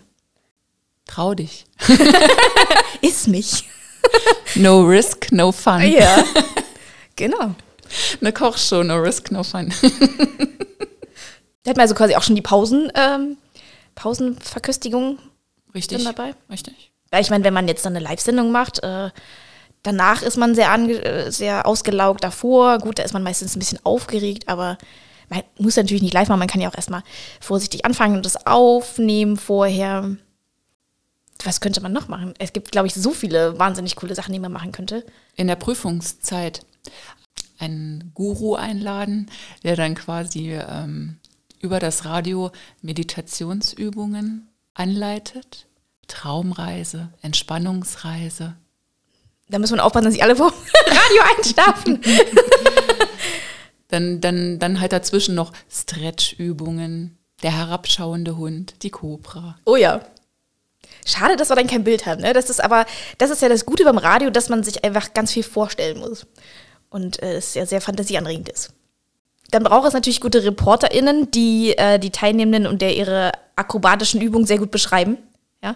Trau 1.06 1.34
dich. 1.34 1.66
Iss 3.02 3.28
mich. 3.28 3.68
No 4.56 4.82
risk, 4.82 5.32
no 5.32 5.52
fun. 5.52 5.82
Ja. 5.82 6.24
genau. 7.16 7.56
Eine 8.22 8.32
Kochshow, 8.32 8.84
no 8.84 8.96
risk, 8.96 9.32
no 9.32 9.44
fun. 9.44 9.74
Da 11.64 11.70
hat 11.70 11.78
man 11.78 11.82
also 11.84 11.96
quasi 11.96 12.16
auch 12.16 12.24
schon 12.24 12.36
die 12.36 12.42
Pausen, 12.42 12.92
ähm, 12.96 13.38
Pausenverköstigung 13.96 15.20
Richtig. 15.74 16.04
dabei. 16.04 16.36
Richtig. 16.50 16.92
Weil 17.10 17.22
ich 17.22 17.30
meine, 17.30 17.44
wenn 17.44 17.54
man 17.54 17.68
jetzt 17.68 17.86
dann 17.86 17.96
eine 17.96 18.04
Live-Sendung 18.04 18.52
macht, 18.52 18.84
äh, 18.84 19.10
danach 19.84 20.22
ist 20.22 20.38
man 20.38 20.56
sehr, 20.56 20.72
ange 20.72 21.04
äh, 21.04 21.32
sehr 21.32 21.66
ausgelaugt 21.68 22.24
davor. 22.24 22.80
Gut, 22.80 23.00
da 23.00 23.04
ist 23.04 23.14
man 23.14 23.24
meistens 23.24 23.56
ein 23.56 23.60
bisschen 23.60 23.80
aufgeregt, 23.84 24.48
aber 24.48 24.78
man 25.30 25.44
muss 25.58 25.76
natürlich 25.76 26.04
nicht 26.04 26.14
live 26.14 26.30
machen. 26.30 26.40
Man 26.40 26.48
kann 26.48 26.62
ja 26.62 26.70
auch 26.70 26.76
erstmal 26.76 27.04
vorsichtig 27.40 27.86
anfangen 27.86 28.16
und 28.16 28.26
das 28.26 28.48
aufnehmen 28.48 29.38
vorher. 29.38 30.16
Was 31.44 31.62
könnte 31.62 31.82
man 31.82 31.92
noch 31.92 32.08
machen? 32.08 32.34
Es 32.40 32.54
gibt, 32.54 32.72
glaube 32.72 32.88
ich, 32.88 32.94
so 32.94 33.12
viele 33.12 33.60
wahnsinnig 33.60 33.96
coole 33.96 34.16
Sachen, 34.16 34.34
die 34.34 34.40
man 34.40 34.52
machen 34.52 34.72
könnte. 34.72 35.06
in 35.36 35.48
der 35.48 35.56
Prüfungszeit 35.56 36.66
einen 37.60 38.12
Guru 38.14 38.56
einladen, 38.56 39.30
der 39.64 39.76
dann 39.76 39.96
quasi 39.96 40.54
ähm, 40.54 41.18
über 41.60 41.80
das 41.80 42.06
Radio 42.06 42.52
Meditationsübungen 42.82 44.50
anleitet. 44.74 45.68
Traumreise, 46.08 47.10
Entspannungsreise. 47.22 48.56
Da 49.50 49.60
muss 49.60 49.72
man 49.72 49.80
aufpassen, 49.80 50.06
dass 50.06 50.14
nicht 50.14 50.24
alle 50.24 50.36
vor 50.36 50.52
dem 50.52 50.58
Radio 50.98 51.38
einschlafen. 51.38 52.02
Dann, 53.90 54.22
dann, 54.22 54.58
dann 54.58 54.80
halt 54.82 54.92
dazwischen 54.92 55.36
noch 55.36 55.54
Stretchübungen, 55.70 57.20
der 57.44 57.56
herabschauende 57.56 58.38
Hund, 58.38 58.74
die 58.82 58.90
Kobra. 58.90 59.60
Oh 59.66 59.76
ja. 59.76 60.02
Schade, 61.06 61.36
dass 61.36 61.50
wir 61.52 61.56
dann 61.56 61.68
kein 61.68 61.84
Bild 61.84 62.08
haben. 62.08 62.22
Ne? 62.22 62.34
Das 62.34 62.50
ist 62.50 62.64
aber, 62.64 62.88
das 63.20 63.30
ist 63.30 63.44
ja 63.44 63.50
das 63.50 63.68
Gute 63.68 63.84
beim 63.84 64.00
Radio, 64.00 64.32
dass 64.32 64.50
man 64.50 64.64
sich 64.64 64.84
einfach 64.84 65.14
ganz 65.14 65.32
viel 65.32 65.44
vorstellen 65.44 66.00
muss. 66.00 66.26
Und 66.90 67.22
äh, 67.22 67.36
es 67.36 67.54
ja 67.54 67.68
sehr 67.68 67.82
fantasieanregend 67.82 68.50
ist. 68.50 68.72
Dann 69.52 69.64
braucht 69.64 69.88
es 69.88 69.94
natürlich 69.94 70.22
gute 70.22 70.44
ReporterInnen, 70.44 71.30
die 71.30 71.78
äh, 71.78 72.00
die 72.00 72.10
Teilnehmenden 72.10 72.66
und 72.66 72.82
der 72.82 72.96
ihre 72.96 73.32
akrobatischen 73.56 74.22
Übungen 74.22 74.48
sehr 74.48 74.58
gut 74.58 74.72
beschreiben. 74.72 75.20
Ja? 75.62 75.76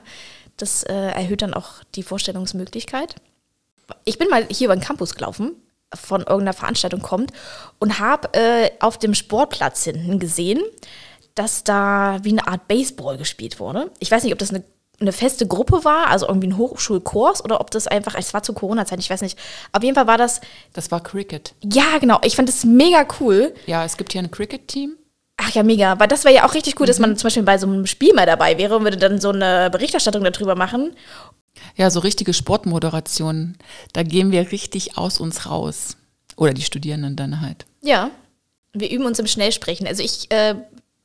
Das 0.56 0.82
äh, 0.82 0.94
erhöht 0.94 1.44
dann 1.44 1.54
auch 1.54 1.84
die 1.94 2.02
Vorstellungsmöglichkeit. 2.02 3.16
Ich 4.06 4.18
bin 4.18 4.30
mal 4.30 4.46
hier 4.50 4.66
über 4.66 4.76
den 4.76 4.82
Campus 4.84 5.16
gelaufen, 5.16 5.56
von 5.96 6.22
irgendeiner 6.22 6.54
Veranstaltung 6.54 7.02
kommt, 7.02 7.32
und 7.80 8.00
habe 8.00 8.34
äh, 8.34 8.72
auf 8.80 8.98
dem 8.98 9.14
Sportplatz 9.14 9.84
hinten 9.84 10.20
gesehen, 10.20 10.62
dass 11.36 11.64
da 11.64 12.20
wie 12.24 12.32
eine 12.32 12.48
Art 12.48 12.68
Baseball 12.68 13.18
gespielt 13.18 13.60
wurde. 13.60 13.92
Ich 14.00 14.12
weiß 14.12 14.24
nicht, 14.24 14.34
ob 14.34 14.40
das 14.40 14.50
eine, 14.50 14.64
eine 15.00 15.12
feste 15.12 15.48
Gruppe 15.48 15.86
war, 15.86 16.08
also 16.08 16.28
irgendwie 16.28 16.48
ein 16.48 16.58
Hochschulkurs, 16.58 17.44
oder 17.44 17.62
ob 17.62 17.72
das 17.72 17.88
einfach, 17.88 18.16
es 18.18 18.34
war 18.34 18.44
zur 18.44 18.56
Corona-Zeit, 18.56 19.00
ich 19.00 19.10
weiß 19.10 19.22
nicht. 19.22 19.38
Auf 19.72 19.84
jeden 19.84 19.96
Fall 19.96 20.08
war 20.08 20.18
das, 20.18 20.42
Das 20.74 20.92
war 20.92 21.02
Cricket. 21.02 21.54
ja 21.64 21.98
genau, 22.00 22.20
ich 22.24 22.36
fand 22.36 22.50
das 22.50 22.66
mega 22.66 23.06
cool. 23.20 23.54
Ja, 23.68 23.86
es 23.86 23.96
gibt 23.98 24.12
hier 24.14 24.22
ein 24.22 24.32
Cricket-Team. 24.32 24.98
Ach 25.40 25.52
ja, 25.52 25.62
mega. 25.62 26.00
Weil 26.00 26.08
das 26.08 26.26
wäre 26.26 26.34
ja 26.34 26.48
auch 26.48 26.56
richtig 26.56 26.80
cool, 26.80 26.88
dass 26.88 26.98
man 26.98 27.16
zum 27.16 27.28
Beispiel 27.28 27.44
bei 27.44 27.60
so 27.60 27.68
einem 27.68 27.86
Spiel 27.86 28.12
mal 28.16 28.26
dabei 28.26 28.58
wäre 28.58 28.76
und 28.76 28.84
würde 28.84 28.98
dann 28.98 29.22
so 29.22 29.30
eine 29.30 29.70
Berichterstattung 29.70 30.24
darüber 30.24 30.56
machen. 30.56 30.96
Ja, 31.76 31.90
so 31.90 32.00
richtige 32.00 32.34
Sportmoderation. 32.34 33.56
Da 33.94 34.04
gehen 34.04 34.32
wir 34.32 34.52
richtig 34.52 34.98
aus 34.98 35.20
uns 35.20 35.46
raus. 35.46 35.98
Oder 36.36 36.54
die 36.54 36.62
Studierenden 36.62 37.16
dann 37.16 37.42
halt. 37.42 37.66
Ja. 37.82 38.12
Wir 38.74 38.92
üben 38.92 39.06
uns 39.06 39.18
im 39.20 39.28
Schnellsprechen. 39.28 39.88
Also 39.88 40.04
ich 40.04 40.30
äh, 40.32 40.56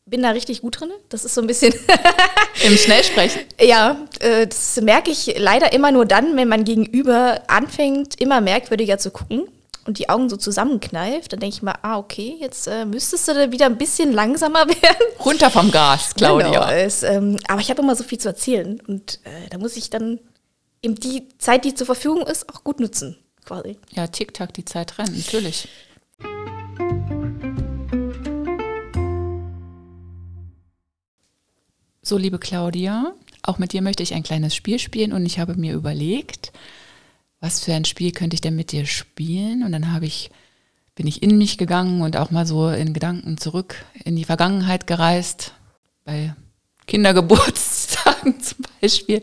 bin 0.04 0.22
da 0.22 0.30
richtig 0.30 0.60
gut 0.60 0.80
drin. 0.80 0.90
Das 1.08 1.24
ist 1.24 1.34
so 1.34 1.40
ein 1.40 1.46
bisschen. 1.46 1.74
Im 2.64 2.76
Schnellsprechen. 2.76 3.42
ja, 3.60 3.96
äh, 4.20 4.46
das 4.46 4.80
merke 4.80 5.10
ich 5.10 5.34
leider 5.38 5.72
immer 5.72 5.90
nur 5.90 6.04
dann, 6.04 6.36
wenn 6.36 6.48
man 6.48 6.64
gegenüber 6.64 7.40
anfängt, 7.48 8.20
immer 8.20 8.40
merkwürdiger 8.40 8.98
zu 8.98 9.10
gucken 9.10 9.48
und 9.86 9.98
die 9.98 10.08
Augen 10.08 10.28
so 10.28 10.36
zusammenkneift. 10.36 11.32
Dann 11.32 11.40
denke 11.40 11.56
ich 11.56 11.62
mal, 11.62 11.76
ah, 11.82 11.98
okay, 11.98 12.36
jetzt 12.40 12.66
äh, 12.68 12.84
müsstest 12.84 13.28
du 13.28 13.34
da 13.34 13.50
wieder 13.52 13.66
ein 13.66 13.78
bisschen 13.78 14.12
langsamer 14.12 14.66
werden. 14.68 15.06
Runter 15.24 15.50
vom 15.50 15.70
Gas, 15.70 16.14
Claudia. 16.14 16.50
Genau, 16.50 16.70
es, 16.70 17.02
ähm, 17.02 17.38
aber 17.48 17.60
ich 17.60 17.70
habe 17.70 17.80
immer 17.82 17.96
so 17.96 18.04
viel 18.04 18.18
zu 18.18 18.28
erzählen 18.28 18.80
und 18.86 19.20
äh, 19.24 19.48
da 19.50 19.58
muss 19.58 19.76
ich 19.76 19.90
dann 19.90 20.18
eben 20.82 20.96
die 20.96 21.28
Zeit, 21.38 21.64
die 21.64 21.74
zur 21.74 21.86
Verfügung 21.86 22.26
ist, 22.26 22.48
auch 22.48 22.64
gut 22.64 22.80
nutzen, 22.80 23.16
quasi. 23.44 23.78
Ja, 23.92 24.08
Tick-Tack, 24.08 24.52
die 24.52 24.64
Zeit 24.64 24.98
rennt, 24.98 25.16
natürlich. 25.16 25.68
So, 32.04 32.18
liebe 32.18 32.40
Claudia, 32.40 33.14
auch 33.42 33.58
mit 33.58 33.72
dir 33.72 33.80
möchte 33.80 34.02
ich 34.02 34.12
ein 34.12 34.24
kleines 34.24 34.56
Spiel 34.56 34.80
spielen 34.80 35.12
und 35.12 35.24
ich 35.24 35.38
habe 35.38 35.54
mir 35.54 35.72
überlegt, 35.72 36.52
was 37.40 37.60
für 37.60 37.74
ein 37.74 37.84
Spiel 37.84 38.12
könnte 38.12 38.34
ich 38.34 38.40
denn 38.40 38.56
mit 38.56 38.72
dir 38.72 38.86
spielen? 38.86 39.62
Und 39.64 39.72
dann 39.72 39.92
habe 39.92 40.06
ich, 40.06 40.30
bin 40.94 41.06
ich 41.06 41.22
in 41.22 41.38
mich 41.38 41.58
gegangen 41.58 42.02
und 42.02 42.16
auch 42.16 42.30
mal 42.30 42.46
so 42.46 42.68
in 42.68 42.92
Gedanken 42.92 43.38
zurück 43.38 43.84
in 44.04 44.16
die 44.16 44.24
Vergangenheit 44.24 44.86
gereist, 44.86 45.54
bei 46.04 46.34
Kindergeburtstagen 46.92 48.38
zum 48.42 48.66
Beispiel. 48.78 49.22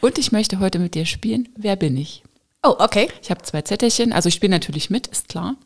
Und 0.00 0.18
ich 0.18 0.30
möchte 0.30 0.60
heute 0.60 0.78
mit 0.78 0.94
dir 0.94 1.04
spielen, 1.04 1.48
wer 1.56 1.74
bin 1.74 1.96
ich? 1.96 2.22
Oh, 2.62 2.76
okay. 2.78 3.08
Ich 3.20 3.30
habe 3.32 3.42
zwei 3.42 3.62
Zettelchen, 3.62 4.12
also 4.12 4.28
ich 4.28 4.36
spiele 4.36 4.52
natürlich 4.52 4.88
mit, 4.88 5.08
ist 5.08 5.26
klar. 5.26 5.56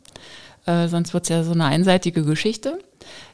Äh, 0.65 0.87
sonst 0.87 1.13
wird 1.13 1.25
es 1.25 1.29
ja 1.29 1.43
so 1.43 1.51
eine 1.51 1.65
einseitige 1.65 2.23
Geschichte. 2.23 2.79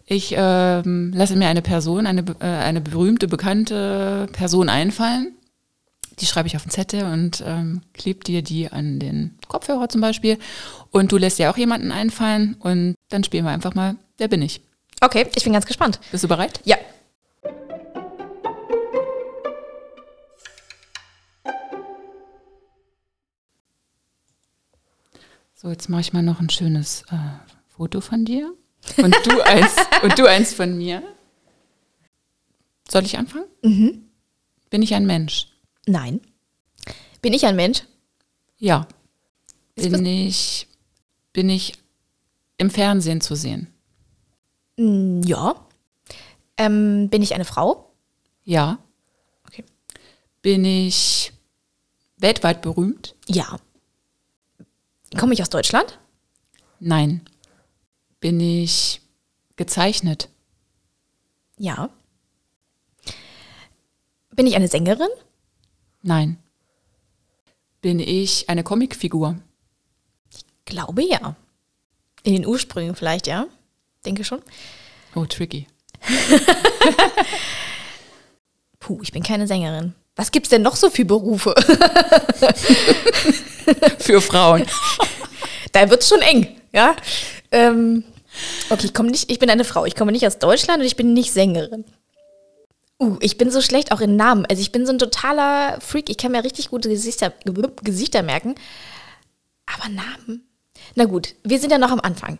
Ich 0.05 0.35
ähm, 0.37 1.13
lasse 1.15 1.37
mir 1.37 1.47
eine 1.47 1.61
Person, 1.61 2.05
eine, 2.05 2.25
äh, 2.41 2.45
eine 2.45 2.81
berühmte, 2.81 3.29
bekannte 3.29 4.27
Person 4.33 4.67
einfallen. 4.67 5.31
Die 6.19 6.25
schreibe 6.25 6.49
ich 6.49 6.57
auf 6.57 6.63
den 6.63 6.71
Zettel 6.71 7.05
und 7.05 7.41
ähm, 7.47 7.83
klebe 7.93 8.25
dir 8.25 8.41
die 8.41 8.69
an 8.69 8.99
den 8.99 9.37
Kopfhörer 9.47 9.87
zum 9.87 10.01
Beispiel. 10.01 10.37
Und 10.91 11.13
du 11.13 11.17
lässt 11.17 11.39
dir 11.39 11.49
auch 11.49 11.57
jemanden 11.57 11.93
einfallen 11.93 12.57
und 12.59 12.95
dann 13.07 13.23
spielen 13.23 13.45
wir 13.45 13.51
einfach 13.51 13.75
mal, 13.75 13.95
wer 14.17 14.27
bin 14.27 14.41
ich? 14.41 14.59
Okay, 14.99 15.25
ich 15.35 15.45
bin 15.45 15.53
ganz 15.53 15.65
gespannt. 15.65 16.01
Bist 16.11 16.25
du 16.25 16.27
bereit? 16.27 16.59
Ja. 16.65 16.75
So, 25.63 25.69
jetzt 25.69 25.87
mache 25.87 26.01
ich 26.01 26.11
mal 26.11 26.21
noch 26.21 26.41
ein 26.41 26.49
schönes 26.49 27.03
äh, 27.03 27.15
Foto 27.69 28.01
von 28.01 28.25
dir. 28.25 28.53
Und 28.97 29.15
du 29.25 29.41
eins, 29.45 29.73
und 30.03 30.19
du 30.19 30.25
eins 30.25 30.53
von 30.53 30.77
mir. 30.77 31.01
Soll 32.89 33.05
ich 33.05 33.17
anfangen? 33.17 33.45
Mhm. 33.61 34.09
Bin 34.69 34.81
ich 34.81 34.93
ein 34.93 35.05
Mensch? 35.05 35.47
Nein. 35.87 36.19
Bin 37.21 37.31
ich 37.31 37.45
ein 37.45 37.55
Mensch? 37.55 37.83
Ja. 38.57 38.89
Bin 39.75 40.05
ich, 40.05 40.67
bin 41.31 41.49
ich 41.49 41.75
im 42.57 42.69
Fernsehen 42.69 43.21
zu 43.21 43.35
sehen? 43.35 43.73
Ja. 44.75 45.55
Ähm, 46.57 47.07
bin 47.09 47.21
ich 47.21 47.35
eine 47.35 47.45
Frau? 47.45 47.93
Ja. 48.43 48.79
Okay. 49.47 49.63
Bin 50.41 50.65
ich 50.65 51.31
weltweit 52.17 52.61
berühmt? 52.61 53.15
Ja. 53.27 53.59
Komme 55.17 55.33
ich 55.33 55.41
aus 55.41 55.49
Deutschland? 55.49 55.99
Nein. 56.79 57.21
Bin 58.19 58.39
ich 58.39 59.01
gezeichnet? 59.55 60.29
Ja. 61.57 61.89
Bin 64.31 64.47
ich 64.47 64.55
eine 64.55 64.67
Sängerin? 64.67 65.09
Nein. 66.01 66.37
Bin 67.81 67.99
ich 67.99 68.49
eine 68.49 68.63
Comicfigur? 68.63 69.37
Glaube 70.65 71.03
ja. 71.03 71.35
In 72.23 72.33
den 72.33 72.45
Ursprüngen 72.45 72.95
vielleicht, 72.95 73.27
ja. 73.27 73.47
Denke 74.05 74.23
schon. 74.23 74.41
Oh, 75.15 75.25
tricky. 75.25 75.67
Puh, 78.79 79.01
ich 79.01 79.11
bin 79.11 79.23
keine 79.23 79.47
Sängerin. 79.47 79.93
Was 80.15 80.31
gibt's 80.31 80.49
denn 80.49 80.61
noch 80.61 80.75
so 80.75 80.89
für 80.89 81.05
Berufe? 81.05 81.55
Für 83.99 84.19
Frauen. 84.21 84.65
da 85.71 85.89
wird's 85.89 86.09
schon 86.09 86.21
eng, 86.21 86.59
ja. 86.73 86.95
Ähm, 87.51 88.03
okay, 88.69 88.87
ich 88.87 88.93
komme 88.93 89.09
nicht, 89.09 89.31
ich 89.31 89.39
bin 89.39 89.49
eine 89.49 89.63
Frau. 89.63 89.85
Ich 89.85 89.95
komme 89.95 90.11
nicht 90.11 90.27
aus 90.27 90.37
Deutschland 90.37 90.81
und 90.81 90.85
ich 90.85 90.97
bin 90.97 91.13
nicht 91.13 91.31
Sängerin. 91.31 91.85
Uh, 92.99 93.17
ich 93.21 93.37
bin 93.37 93.49
so 93.49 93.61
schlecht 93.61 93.91
auch 93.91 94.01
in 94.01 94.15
Namen. 94.15 94.45
Also 94.45 94.61
ich 94.61 94.71
bin 94.71 94.85
so 94.85 94.93
ein 94.93 94.99
totaler 94.99 95.79
Freak. 95.81 96.09
Ich 96.09 96.17
kann 96.17 96.31
mir 96.31 96.43
richtig 96.43 96.69
gute 96.69 96.89
Gesichter, 96.89 97.33
Gesichter 97.81 98.21
merken. 98.21 98.55
Aber 99.65 99.89
Namen? 99.89 100.47
Na 100.95 101.05
gut, 101.05 101.35
wir 101.43 101.59
sind 101.59 101.71
ja 101.71 101.77
noch 101.77 101.91
am 101.91 102.01
Anfang. 102.01 102.37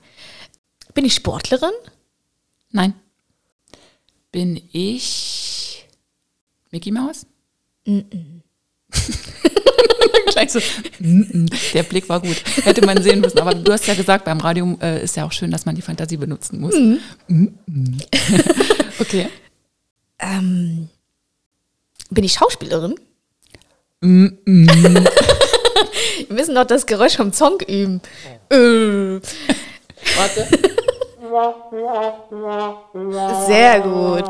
Bin 0.94 1.06
ich 1.06 1.16
Sportlerin? 1.16 1.72
Nein. 2.70 2.94
Bin 4.32 4.62
ich 4.72 5.88
Mickey 6.72 6.92
Mouse? 6.92 7.26
Gleich 10.28 10.52
so. 10.52 10.60
Der 11.74 11.84
Blick 11.84 12.10
war 12.10 12.20
gut. 12.22 12.42
Hätte 12.64 12.86
man 12.86 13.02
sehen 13.04 13.22
müssen. 13.22 13.40
Aber 13.40 13.54
du 13.54 13.72
hast 13.72 13.86
ja 13.88 13.94
gesagt, 13.94 14.26
beim 14.26 14.40
Radio 14.40 14.78
äh, 14.82 15.04
ist 15.04 15.16
ja 15.16 15.26
auch 15.26 15.32
schön, 15.32 15.52
dass 15.52 15.66
man 15.66 15.76
die 15.76 15.82
Fantasie 15.82 16.18
benutzen 16.18 16.60
muss. 16.60 16.76
Mm, 16.76 16.98
okay. 19.00 19.28
Ähm, 20.20 20.90
bin 22.10 22.24
ich 22.24 22.34
Schauspielerin? 22.34 22.96
Wir 26.28 26.36
müssen 26.36 26.56
doch 26.56 26.66
das 26.66 26.86
Geräusch 26.86 27.16
vom 27.16 27.32
Song 27.32 27.60
üben. 27.62 28.02
Äh, 28.50 29.20
Warte. 30.16 30.48
sehr 33.48 33.80
gut. 33.82 34.28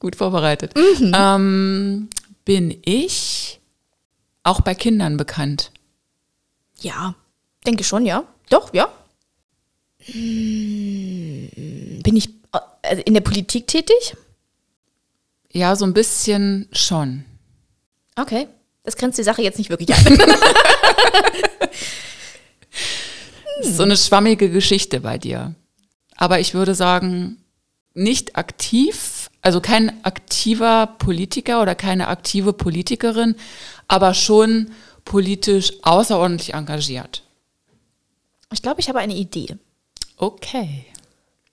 Gut 0.00 0.16
vorbereitet. 0.16 0.72
Ähm, 1.14 2.08
bin 2.44 2.80
ich 2.84 3.60
auch 4.42 4.62
bei 4.62 4.74
Kindern 4.74 5.16
bekannt? 5.16 5.70
Ja, 6.80 7.14
denke 7.66 7.84
schon, 7.84 8.04
ja. 8.06 8.24
Doch, 8.48 8.72
ja. 8.74 8.88
Hm, 10.06 11.50
Bin 12.02 12.16
ich 12.16 12.30
äh, 12.82 13.02
in 13.02 13.14
der 13.14 13.20
Politik 13.20 13.66
tätig? 13.66 14.16
Ja, 15.52 15.76
so 15.76 15.84
ein 15.84 15.92
bisschen 15.94 16.68
schon. 16.72 17.24
Okay. 18.16 18.48
Das 18.82 18.96
grenzt 18.96 19.18
die 19.18 19.22
Sache 19.22 19.42
jetzt 19.42 19.58
nicht 19.58 19.68
wirklich 19.68 19.92
an. 19.94 20.06
Ist 23.60 23.76
so 23.76 23.82
eine 23.82 23.96
schwammige 23.98 24.50
Geschichte 24.50 25.00
bei 25.00 25.18
dir. 25.18 25.54
Aber 26.16 26.40
ich 26.40 26.54
würde 26.54 26.74
sagen, 26.74 27.36
nicht 27.92 28.36
aktiv, 28.36 29.09
also 29.42 29.60
kein 29.60 30.04
aktiver 30.04 30.86
Politiker 30.86 31.62
oder 31.62 31.74
keine 31.74 32.08
aktive 32.08 32.52
Politikerin, 32.52 33.36
aber 33.88 34.14
schon 34.14 34.70
politisch 35.04 35.72
außerordentlich 35.82 36.54
engagiert. 36.54 37.22
Ich 38.52 38.62
glaube, 38.62 38.80
ich 38.80 38.88
habe 38.88 38.98
eine 38.98 39.14
Idee. 39.14 39.56
Okay. 40.16 40.86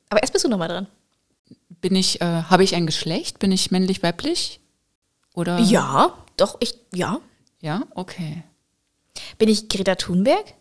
Aber 0.10 0.22
erst 0.22 0.34
bist 0.34 0.46
du 0.46 0.50
nochmal 0.50 0.68
dran. 0.68 0.88
Bin 1.70 1.96
ich, 1.96 2.22
äh, 2.22 2.44
habe 2.44 2.64
ich 2.64 2.76
ein 2.76 2.86
Geschlecht? 2.86 3.40
Bin 3.40 3.52
ich 3.52 3.72
männlich, 3.72 4.04
weiblich? 4.04 4.60
Oder? 5.34 5.60
Ja, 5.60 6.14
doch, 6.38 6.58
ich, 6.60 6.76
ja. 6.94 7.22
Ja, 7.62 7.84
okay. 7.96 8.44
Bin 9.38 9.50
ich 9.50 9.70
Greta 9.70 9.96
Thunberg? 9.96 10.54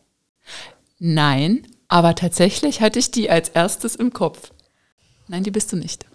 Nein, 0.99 1.67
aber 1.89 2.15
tatsächlich 2.15 2.81
hatte 2.81 2.99
ich 2.99 3.11
die 3.11 3.31
als 3.31 3.49
erstes 3.51 3.97
im 3.97 4.13
Kopf. 4.13 4.53
Nein, 5.29 5.43
die 5.43 5.51
bist 5.51 5.73
du 5.73 5.77
nicht. 5.77 6.07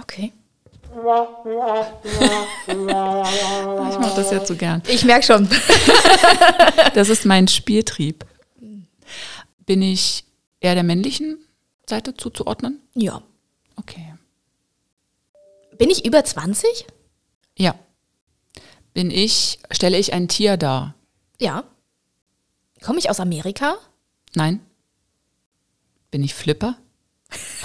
Okay. 0.00 0.32
Ich 3.90 3.98
mache 3.98 4.16
das 4.16 4.30
jetzt 4.30 4.48
so 4.48 4.56
gern. 4.56 4.82
Ich 4.88 5.04
merke 5.04 5.24
schon. 5.24 5.48
Das 6.94 7.08
ist 7.08 7.24
mein 7.24 7.46
Spieltrieb. 7.48 8.24
Bin 9.66 9.82
ich 9.82 10.24
eher 10.60 10.74
der 10.74 10.82
männlichen 10.82 11.38
Seite 11.88 12.14
zuzuordnen? 12.16 12.80
Ja. 12.94 13.22
Okay. 13.76 14.14
Bin 15.78 15.90
ich 15.90 16.04
über 16.04 16.24
20? 16.24 16.86
Ja. 17.56 17.74
Bin 18.92 19.10
ich, 19.10 19.60
stelle 19.70 19.98
ich 19.98 20.12
ein 20.12 20.28
Tier 20.28 20.56
dar? 20.56 20.94
Ja. 21.38 21.64
Komme 22.82 22.98
ich 22.98 23.10
aus 23.10 23.20
Amerika? 23.20 23.76
Nein. 24.34 24.60
Bin 26.10 26.24
ich 26.24 26.34
Flipper? 26.34 26.76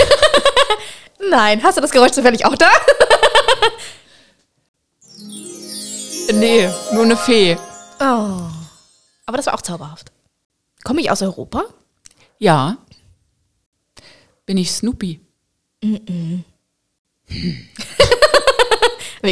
Nein. 1.29 1.61
Hast 1.63 1.77
du 1.77 1.81
das 1.81 1.91
Geräusch 1.91 2.11
zufällig 2.11 2.45
auch 2.45 2.55
da? 2.55 2.69
Nee, 6.33 6.67
nur 6.91 7.03
eine 7.03 7.15
Fee. 7.15 7.55
Oh. 7.99 8.41
Aber 9.27 9.37
das 9.37 9.45
war 9.45 9.53
auch 9.53 9.61
zauberhaft. 9.61 10.11
Komme 10.83 11.01
ich 11.01 11.11
aus 11.11 11.21
Europa? 11.21 11.65
Ja. 12.39 12.77
Bin 14.47 14.57
ich 14.57 14.71
Snoopy? 14.71 15.19
Wir 15.83 16.43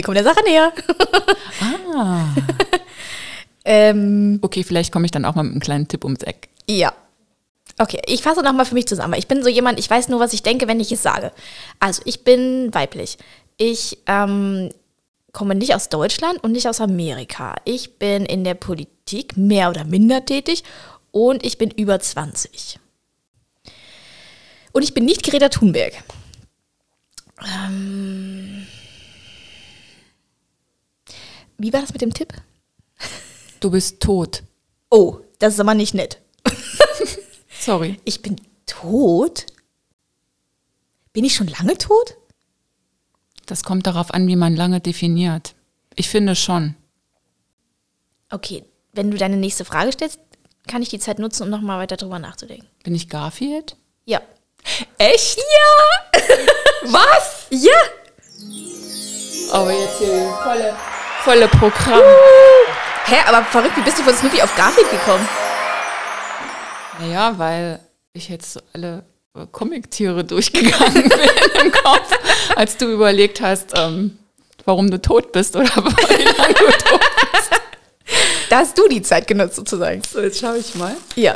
kommen 0.04 0.16
der 0.16 0.24
Sache 0.24 0.44
näher. 0.44 0.72
Ah. 1.96 2.26
Ähm, 3.66 4.40
Okay, 4.42 4.62
vielleicht 4.64 4.92
komme 4.92 5.06
ich 5.06 5.12
dann 5.12 5.24
auch 5.24 5.36
mal 5.36 5.44
mit 5.44 5.54
einem 5.54 5.62
kleinen 5.62 5.88
Tipp 5.88 6.04
ums 6.04 6.22
Eck. 6.22 6.50
ja. 6.68 6.92
Okay, 7.80 8.02
ich 8.06 8.22
fasse 8.22 8.42
nochmal 8.42 8.66
für 8.66 8.76
mich 8.76 8.88
zusammen. 8.88 9.16
Ich 9.16 9.28
bin 9.28 9.42
so 9.44 9.50
jemand, 9.50 9.80
ich 9.80 9.90
weiß 9.90 10.08
nur, 10.10 10.20
was 10.20 10.34
ich 10.34 10.44
denke, 10.44 10.68
wenn 10.68 10.80
ich 10.80 10.92
es 10.92 11.02
sage. 11.02 11.32
Also, 11.80 12.02
ich 12.06 12.24
bin 12.24 12.74
weiblich. 12.74 13.18
Ich 13.58 13.98
ähm, 14.06 14.70
komme 15.32 15.56
nicht 15.56 15.74
aus 15.74 15.90
Deutschland 15.90 16.44
und 16.44 16.52
nicht 16.52 16.68
aus 16.68 16.80
Amerika. 16.80 17.56
Ich 17.66 17.98
bin 17.98 18.26
in 18.26 18.44
der 18.44 18.54
Politik 18.54 19.36
mehr 19.36 19.70
oder 19.70 19.84
minder 19.84 20.24
tätig 20.26 20.64
und 21.12 21.44
ich 21.44 21.58
bin 21.58 21.72
über 21.72 22.00
20. 22.00 22.80
Und 24.72 24.84
ich 24.84 24.94
bin 24.94 25.06
nicht 25.06 25.24
Greta 25.24 25.50
Thunberg. 25.50 25.94
Ähm, 27.44 28.68
wie 31.58 31.74
war 31.74 31.82
das 31.82 31.94
mit 31.94 32.02
dem 32.02 32.14
Tipp? 32.14 32.34
Du 33.60 33.72
bist 33.72 34.00
tot. 34.00 34.44
Oh, 34.90 35.20
das 35.40 35.54
ist 35.54 35.60
aber 35.60 35.74
nicht 35.74 35.94
nett. 35.94 36.23
Sorry. 37.64 37.98
Ich 38.04 38.22
bin 38.22 38.36
tot? 38.66 39.46
Bin 41.14 41.24
ich 41.24 41.34
schon 41.34 41.48
lange 41.48 41.78
tot? 41.78 42.18
Das 43.46 43.64
kommt 43.64 43.88
darauf 43.88 44.14
an, 44.14 44.28
wie 44.28 44.36
man 44.36 44.54
lange 44.54 44.82
definiert. 44.82 45.56
Ich 45.96 46.10
finde 46.10 46.36
schon. 46.36 46.76
Okay, 48.30 48.66
wenn 48.92 49.12
du 49.12 49.18
deine 49.18 49.38
nächste 49.38 49.64
Frage 49.64 49.94
stellst, 49.94 50.20
kann 50.68 50.82
ich 50.82 50.90
die 50.90 51.00
Zeit 51.00 51.20
nutzen, 51.20 51.44
um 51.44 51.50
nochmal 51.50 51.80
weiter 51.80 51.96
drüber 51.96 52.20
nachzudenken. 52.20 52.68
Bin 52.84 52.96
ich 52.96 53.08
Garfield? 53.08 53.78
Ja. 54.04 54.22
Echt? 54.98 55.38
Ja! 55.38 56.20
Was? 56.92 57.48
Ja! 57.50 57.72
Aber 59.54 59.72
jetzt 59.72 60.00
hier 60.00 60.34
volle, 60.44 60.76
volle 61.24 61.48
Programm. 61.48 62.02
Hä, 63.06 63.18
aber 63.26 63.46
verrückt, 63.46 63.78
wie 63.78 63.84
bist 63.84 64.00
du 64.00 64.04
von 64.04 64.16
Snoopy 64.16 64.42
auf 64.42 64.54
Garfield 64.58 64.90
gekommen? 64.92 65.26
Naja, 67.00 67.38
weil 67.38 67.80
ich 68.14 68.30
jetzt 68.30 68.62
alle 68.74 69.04
äh, 69.36 69.46
Comic-Tiere 69.52 70.24
durchgegangen 70.24 70.94
bin 71.10 71.66
im 71.66 71.72
Kopf, 71.72 72.12
als 72.56 72.78
du 72.78 72.92
überlegt 72.92 73.42
hast, 73.42 73.72
ähm, 73.76 74.18
warum 74.66 74.92
du 74.92 75.02
tot 75.02 75.32
bist 75.32 75.56
oder 75.56 75.66
wie 75.76 76.24
lange 76.24 76.54
du 76.54 76.90
tot 76.90 77.02
Da 78.50 78.58
hast 78.60 78.78
du 78.78 78.88
die 78.88 79.02
Zeit 79.02 79.28
genutzt, 79.28 79.56
sozusagen. 79.56 80.02
bist. 80.02 80.14
So, 80.14 80.22
jetzt 80.22 80.40
schaue 80.40 80.58
ich 80.58 80.76
mal. 80.76 80.96
Ja. 81.16 81.36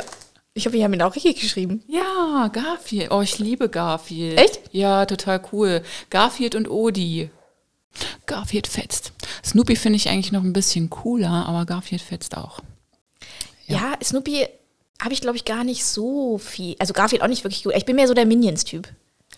Ich 0.54 0.66
hoffe, 0.66 0.76
ich 0.76 0.82
habe 0.82 0.94
ihn 0.94 1.02
auch 1.02 1.14
richtig 1.14 1.40
geschrieben. 1.40 1.82
Ja, 1.86 2.48
Garfield. 2.52 3.10
Oh, 3.12 3.20
ich 3.20 3.38
liebe 3.38 3.68
Garfield. 3.68 4.38
Echt? 4.38 4.60
Ja, 4.72 5.06
total 5.06 5.40
cool. 5.52 5.82
Garfield 6.10 6.54
und 6.56 6.68
Odi. 6.68 7.30
Garfield 8.26 8.66
fetzt. 8.66 9.12
Snoopy 9.44 9.76
finde 9.76 9.96
ich 9.96 10.08
eigentlich 10.08 10.32
noch 10.32 10.42
ein 10.42 10.52
bisschen 10.52 10.90
cooler, 10.90 11.46
aber 11.46 11.64
Garfield 11.64 12.02
fetzt 12.02 12.36
auch. 12.36 12.60
Ja, 13.66 13.94
Snoopy 14.02 14.46
habe 15.02 15.12
ich, 15.12 15.20
glaube 15.20 15.36
ich, 15.36 15.44
gar 15.44 15.64
nicht 15.64 15.84
so 15.84 16.38
viel. 16.38 16.76
Also 16.78 16.92
Garfield 16.92 17.22
auch 17.22 17.28
nicht 17.28 17.44
wirklich 17.44 17.64
gut. 17.64 17.74
Ich 17.76 17.84
bin 17.84 17.96
mehr 17.96 18.08
so 18.08 18.14
der 18.14 18.26
Minions-Typ. 18.26 18.88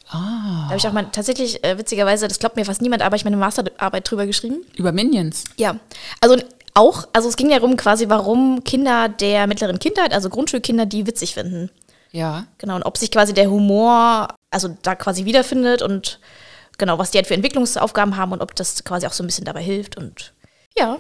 Ah. 0.09 0.63
Da 0.63 0.69
habe 0.69 0.77
ich 0.77 0.89
auch 0.89 0.93
mal 0.93 1.07
tatsächlich, 1.13 1.63
äh, 1.63 1.79
witzigerweise, 1.79 2.27
das 2.27 2.39
glaubt 2.39 2.57
mir 2.57 2.65
fast 2.65 2.83
niemand, 2.83 3.03
aber 3.03 3.17
ich 3.17 3.25
meine 3.25 3.37
Masterarbeit 3.37 4.11
drüber 4.11 4.27
geschrieben. 4.27 4.65
Über 4.77 4.93
Minions. 4.93 5.45
Ja, 5.57 5.77
also 6.21 6.37
auch, 6.75 7.09
also 7.13 7.29
es 7.29 7.37
ging 7.37 7.51
ja 7.51 7.59
darum 7.59 7.77
quasi, 7.77 8.09
warum 8.09 8.65
Kinder 8.65 9.09
der 9.09 9.47
mittleren 9.47 9.79
Kindheit, 9.79 10.13
also 10.13 10.29
Grundschulkinder, 10.29 10.87
die 10.87 11.07
witzig 11.07 11.35
finden. 11.35 11.71
Ja. 12.13 12.47
Genau, 12.59 12.77
und 12.77 12.83
ob 12.83 12.97
sich 12.97 13.11
quasi 13.11 13.35
der 13.35 13.51
Humor, 13.51 14.29
also 14.51 14.77
da 14.83 14.95
quasi 14.95 15.25
wiederfindet 15.25 15.83
und 15.83 16.19
genau, 16.79 16.99
was 16.99 17.11
die 17.11 17.19
halt 17.19 17.27
für 17.27 17.35
Entwicklungsaufgaben 17.35 18.17
haben 18.17 18.33
und 18.33 18.41
ob 18.41 18.55
das 18.57 18.83
quasi 18.83 19.07
auch 19.07 19.13
so 19.13 19.23
ein 19.23 19.27
bisschen 19.27 19.45
dabei 19.45 19.63
hilft 19.63 19.97
und 19.97 20.33
ja. 20.77 20.99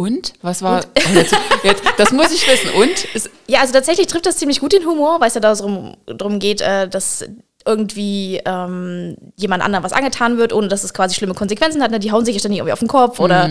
Und? 0.00 0.32
Was 0.40 0.62
war. 0.62 0.82
Oh, 0.82 1.14
jetzt, 1.14 1.36
jetzt, 1.62 1.82
das 1.98 2.10
muss 2.10 2.32
ich 2.32 2.48
wissen. 2.48 2.70
Und? 2.70 3.04
Ist, 3.14 3.28
Ja, 3.46 3.60
also 3.60 3.74
tatsächlich 3.74 4.06
trifft 4.06 4.24
das 4.24 4.38
ziemlich 4.38 4.60
gut 4.60 4.72
den 4.72 4.86
Humor, 4.86 5.20
weil 5.20 5.28
es 5.28 5.34
ja 5.34 5.42
darum, 5.42 5.94
darum 6.06 6.38
geht, 6.38 6.62
äh, 6.62 6.88
dass 6.88 7.22
irgendwie 7.66 8.40
ähm, 8.46 9.18
jemand 9.36 9.62
anderem 9.62 9.84
was 9.84 9.92
angetan 9.92 10.38
wird, 10.38 10.54
ohne 10.54 10.68
dass 10.68 10.84
es 10.84 10.94
quasi 10.94 11.14
schlimme 11.14 11.34
Konsequenzen 11.34 11.82
hat. 11.82 11.90
Ne? 11.90 12.00
Die 12.00 12.12
hauen 12.12 12.24
sich 12.24 12.34
ja 12.34 12.38
ständig 12.38 12.60
irgendwie 12.60 12.72
auf 12.72 12.78
den 12.78 12.88
Kopf 12.88 13.20
oder 13.20 13.50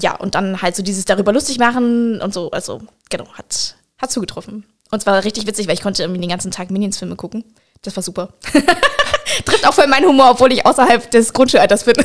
ja, 0.00 0.16
und 0.16 0.34
dann 0.34 0.62
halt 0.62 0.74
so 0.74 0.82
dieses 0.82 1.04
darüber 1.04 1.34
lustig 1.34 1.58
machen 1.58 2.22
und 2.22 2.32
so. 2.32 2.50
Also, 2.50 2.80
genau, 3.10 3.26
hat, 3.34 3.76
hat 3.98 4.10
zugetroffen. 4.10 4.64
Und 4.90 5.02
zwar 5.02 5.22
richtig 5.22 5.46
witzig, 5.46 5.68
weil 5.68 5.74
ich 5.74 5.82
konnte 5.82 6.02
irgendwie 6.02 6.22
den 6.22 6.30
ganzen 6.30 6.50
Tag 6.50 6.70
Minions-Filme 6.70 7.16
gucken. 7.16 7.44
Das 7.82 7.94
war 7.94 8.02
super. 8.02 8.32
Trifft 9.44 9.68
auch 9.68 9.74
voll 9.74 9.86
meinen 9.86 10.06
Humor, 10.06 10.30
obwohl 10.30 10.50
ich 10.50 10.64
außerhalb 10.64 11.10
des 11.10 11.34
Grundschulalters 11.34 11.84
bin. 11.84 11.94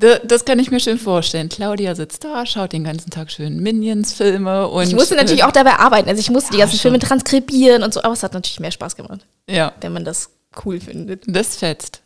Da- 0.00 0.18
Das 0.24 0.44
kann 0.44 0.58
ich 0.58 0.70
mir 0.70 0.80
schön 0.80 0.98
vorstellen. 0.98 1.48
Claudia 1.48 1.94
sitzt 1.94 2.24
da, 2.24 2.44
schaut 2.46 2.72
den 2.72 2.84
ganzen 2.84 3.10
Tag 3.10 3.30
schön 3.30 3.60
Minions-Filme 3.62 4.66
und. 4.68 4.82
Ich 4.88 4.94
musste 4.94 5.14
natürlich 5.14 5.44
auch 5.44 5.52
dabei 5.52 5.74
arbeiten. 5.78 6.08
Also 6.08 6.20
ich 6.20 6.30
musste 6.30 6.50
die 6.52 6.58
Ja, 6.58 6.64
ganzen 6.64 6.76
schon. 6.78 6.90
Filme 6.90 6.98
transkribieren 6.98 7.82
und 7.82 7.94
so, 7.94 8.02
aber 8.02 8.12
es 8.14 8.22
hat 8.22 8.32
natürlich 8.34 8.60
mehr 8.60 8.70
Spaß 8.72 8.96
gemacht, 8.96 9.20
Ja, 9.48 9.72
wenn 9.80 9.92
man 9.92 10.04
das 10.04 10.30
cool 10.64 10.80
findet. 10.80 11.22
das 11.26 11.56
fetzt. 11.56 12.00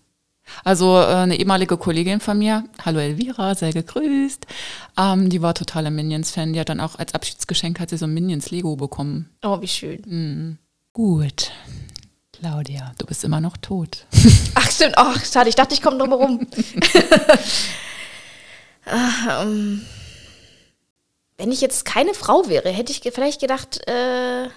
Also 0.62 0.98
äh, 0.98 1.06
eine 1.06 1.38
ehemalige 1.38 1.78
Kollegin 1.78 2.20
von 2.20 2.38
mir, 2.38 2.64
hallo 2.84 2.98
Elvira, 2.98 3.54
sehr 3.54 3.72
gegrüßt, 3.72 4.46
ähm, 4.98 5.30
die 5.30 5.40
war 5.40 5.54
totaler 5.54 5.90
Minions-Fan. 5.90 6.52
Die 6.52 6.60
hat 6.60 6.68
dann 6.68 6.80
auch 6.80 6.96
als 6.98 7.14
Abschiedsgeschenk 7.14 7.80
hat 7.80 7.88
sie 7.90 7.96
so 7.96 8.04
ein 8.04 8.12
Minions-Lego 8.12 8.76
bekommen. 8.76 9.30
Oh, 9.42 9.60
wie 9.62 9.68
schön. 9.68 10.58
Gut. 10.92 11.50
Claudia, 12.40 12.92
du 12.98 13.06
bist 13.06 13.24
immer 13.24 13.40
noch 13.40 13.56
tot. 13.56 14.06
Ach, 14.54 14.70
stimmt. 14.70 14.94
Ach, 14.96 15.24
schade. 15.24 15.48
Ich 15.48 15.54
dachte, 15.54 15.74
ich 15.74 15.82
komme 15.82 15.98
drum 15.98 16.10
herum. 16.10 16.46
Ah, 18.86 19.44
ähm, 19.44 19.80
Wenn 21.38 21.50
ich 21.50 21.62
jetzt 21.62 21.86
keine 21.86 22.12
Frau 22.12 22.50
wäre, 22.50 22.68
hätte 22.68 22.92
ich 22.92 23.00
vielleicht 23.14 23.40
gedacht, 23.40 23.80
äh, 23.88 24.50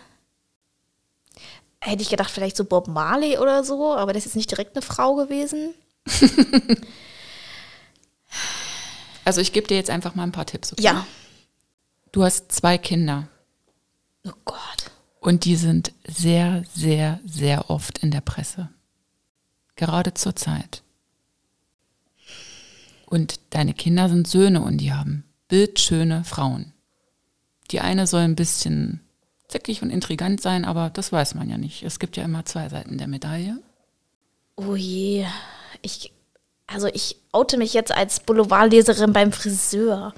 hätte 1.79 2.01
ich 2.01 2.09
gedacht, 2.09 2.29
vielleicht 2.29 2.57
so 2.57 2.65
Bob 2.65 2.89
Marley 2.89 3.37
oder 3.37 3.63
so, 3.63 3.95
aber 3.95 4.11
das 4.11 4.25
ist 4.25 4.35
nicht 4.35 4.51
direkt 4.51 4.75
eine 4.75 4.81
Frau 4.81 5.15
gewesen. 5.15 5.73
Also 9.23 9.41
ich 9.41 9.51
gebe 9.51 9.67
dir 9.67 9.75
jetzt 9.75 9.89
einfach 9.89 10.15
mal 10.15 10.23
ein 10.23 10.31
paar 10.31 10.45
Tipps. 10.45 10.71
Okay? 10.71 10.83
Ja. 10.83 11.05
Du 12.13 12.23
hast 12.23 12.49
zwei 12.49 12.77
Kinder 12.77 13.27
Oh 14.25 14.31
Gott. 14.45 14.86
Und 15.27 15.43
die 15.43 15.57
sind 15.57 15.91
sehr, 16.07 16.63
sehr, 16.73 17.19
sehr 17.25 17.69
oft 17.69 17.97
in 17.97 18.11
der 18.11 18.21
Presse. 18.21 18.69
Gerade 19.75 20.13
zur 20.13 20.37
Zeit. 20.37 20.83
Und 23.05 23.41
deine 23.49 23.73
Kinder 23.73 24.07
sind 24.07 24.25
Söhne 24.25 24.61
und 24.61 24.77
die 24.77 24.93
haben 24.93 25.25
bildschöne 25.49 26.23
Frauen. 26.23 26.71
Die 27.71 27.81
eine 27.81 28.07
soll 28.07 28.21
ein 28.21 28.37
bisschen 28.37 29.01
zickig 29.49 29.81
und 29.81 29.89
intrigant 29.89 30.39
sein, 30.39 30.63
aber 30.63 30.91
das 30.91 31.11
weiß 31.11 31.35
man 31.35 31.49
ja 31.49 31.57
nicht. 31.57 31.83
Es 31.83 31.99
gibt 31.99 32.15
ja 32.15 32.23
immer 32.23 32.45
zwei 32.45 32.69
Seiten 32.69 32.97
der 32.97 33.07
Medaille. 33.07 33.57
Oh 34.55 34.77
je. 34.77 35.25
Ich, 35.81 36.13
also 36.67 36.87
ich 36.87 37.17
oute 37.33 37.57
mich 37.57 37.73
jetzt 37.73 37.91
als 37.91 38.21
Boulevardleserin 38.21 39.11
beim 39.11 39.33
Friseur. 39.33 40.13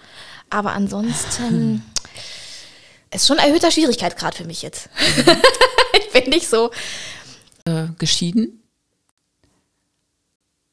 Aber 0.51 0.73
ansonsten 0.73 1.81
ist 3.11 3.27
schon 3.27 3.37
erhöhter 3.37 3.71
Schwierigkeitsgrad 3.71 4.35
für 4.35 4.45
mich 4.45 4.61
jetzt. 4.61 4.89
ich 5.99 6.11
bin 6.11 6.29
nicht 6.29 6.47
so. 6.47 6.71
Äh, 7.65 7.87
geschieden, 7.97 8.59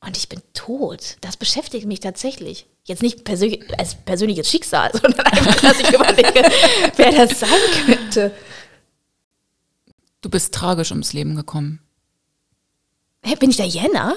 und 0.07 0.17
ich 0.17 0.29
bin 0.29 0.41
tot. 0.55 1.17
Das 1.21 1.37
beschäftigt 1.37 1.85
mich 1.87 2.01
tatsächlich. 2.01 2.67
Jetzt 2.85 3.03
nicht 3.03 3.25
persönlich, 3.25 3.67
als 3.79 3.97
persönliches 3.97 4.49
Schicksal, 4.49 4.91
sondern 5.03 5.27
einfach, 5.27 5.61
dass 5.61 5.81
ich 5.81 5.93
überlege, 5.93 6.43
wer 6.97 7.13
das 7.13 7.41
sein 7.41 7.49
könnte. 7.85 8.33
Du 10.21 10.31
bist 10.31 10.55
tragisch 10.55 10.93
ums 10.93 11.13
Leben 11.13 11.35
gekommen. 11.35 11.81
Hä, 13.25 13.35
bin 13.35 13.51
ich 13.51 13.57
der 13.57 13.67
Jenna? 13.67 14.15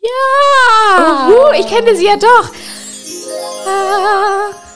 Ja! 0.00 1.28
Uhu, 1.28 1.60
ich 1.60 1.66
kenne 1.66 1.96
sie 1.96 2.06
ja 2.06 2.16
doch. 2.16 2.52
Ah. 3.66 4.69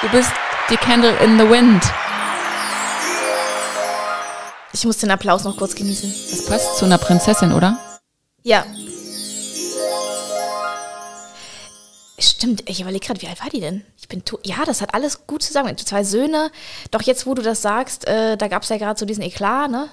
Du 0.00 0.08
bist 0.10 0.30
die 0.70 0.76
Candle 0.76 1.16
in 1.24 1.38
the 1.38 1.48
Wind. 1.48 1.82
Ich 4.72 4.84
muss 4.84 4.98
den 4.98 5.10
Applaus 5.10 5.42
noch 5.42 5.56
kurz 5.56 5.74
genießen. 5.74 6.08
Das 6.30 6.46
passt 6.46 6.78
zu 6.78 6.84
einer 6.84 6.98
Prinzessin, 6.98 7.52
oder? 7.52 7.80
Ja. 8.44 8.64
Stimmt, 12.16 12.62
ich 12.68 12.80
überlege 12.80 13.04
gerade, 13.04 13.20
wie 13.22 13.26
alt 13.26 13.42
war 13.42 13.50
die 13.50 13.58
denn? 13.58 13.84
Ich 13.96 14.06
bin 14.06 14.24
tot. 14.24 14.46
Ja, 14.46 14.64
das 14.64 14.82
hat 14.82 14.94
alles 14.94 15.26
gut 15.26 15.42
zusammen. 15.42 15.76
Zwei 15.78 16.04
Söhne. 16.04 16.52
Doch 16.92 17.02
jetzt, 17.02 17.26
wo 17.26 17.34
du 17.34 17.42
das 17.42 17.60
sagst, 17.60 18.06
äh, 18.06 18.36
da 18.36 18.46
gab 18.46 18.62
es 18.62 18.68
ja 18.68 18.76
gerade 18.76 19.00
so 19.00 19.04
diesen 19.04 19.24
Eklat, 19.24 19.68
ne? 19.68 19.88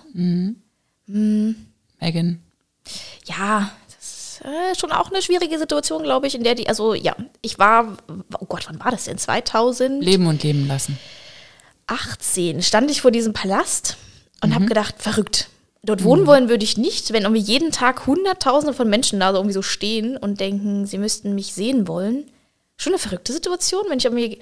Megan. 2.00 2.44
Ja, 3.26 3.72
das 3.85 3.85
ist 3.85 3.85
äh, 4.45 4.75
schon 4.77 4.91
auch 4.91 5.12
eine 5.12 5.21
schwierige 5.21 5.58
Situation, 5.58 6.03
glaube 6.03 6.27
ich, 6.27 6.36
in 6.36 6.43
der 6.43 6.55
die, 6.55 6.67
also 6.67 6.93
ja, 6.93 7.15
ich 7.41 7.58
war, 7.58 7.97
oh 8.39 8.45
Gott, 8.45 8.67
wann 8.67 8.79
war 8.79 8.91
das 8.91 9.05
denn? 9.05 9.17
2018 9.17 10.01
Leben 10.01 10.27
und 10.27 10.43
leben 10.43 10.67
lassen. 10.67 10.99
stand 12.62 12.91
ich 12.91 13.01
vor 13.01 13.12
diesem 13.12 13.34
Palast 13.34 13.97
und 14.41 14.53
habe 14.53 14.65
gedacht, 14.65 14.95
verrückt. 14.99 15.49
Dort 15.84 16.03
wohnen 16.03 16.25
wollen 16.25 16.49
würde 16.49 16.63
ich 16.63 16.77
nicht, 16.77 17.13
wenn 17.13 17.23
irgendwie 17.23 17.41
jeden 17.41 17.71
Tag 17.71 18.08
Hunderttausende 18.08 18.73
von 18.73 18.89
Menschen 18.89 19.19
da 19.19 19.31
so 19.31 19.38
irgendwie 19.38 19.53
so 19.53 19.62
stehen 19.62 20.17
und 20.17 20.39
denken, 20.39 20.88
sie 20.88 20.97
müssten 20.97 21.36
mich 21.36 21.53
sehen 21.53 21.88
wollen. 21.88 22.31
Schon 22.77 22.93
eine 22.93 22.99
verrückte 22.99 23.34
Situation, 23.34 23.86
wenn 23.89 23.99
ich 23.99 24.05
irgendwie 24.05 24.39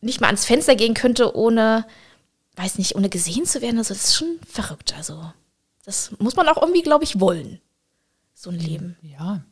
nicht 0.00 0.20
mal 0.20 0.28
ans 0.28 0.46
Fenster 0.46 0.74
gehen 0.74 0.94
könnte, 0.94 1.36
ohne, 1.36 1.86
weiß 2.56 2.78
nicht, 2.78 2.96
ohne 2.96 3.10
gesehen 3.10 3.44
zu 3.44 3.60
werden. 3.60 3.78
Also 3.78 3.92
das 3.92 4.04
ist 4.04 4.16
schon 4.16 4.38
verrückt. 4.46 4.94
Also 4.96 5.22
das 5.84 6.12
muss 6.18 6.36
man 6.36 6.48
auch 6.48 6.60
irgendwie, 6.60 6.82
glaube 6.82 7.04
ich, 7.04 7.20
wollen. 7.20 7.60
So 8.42 8.48
ein 8.48 8.58
Leben. 8.58 8.96
Ja, 9.02 9.42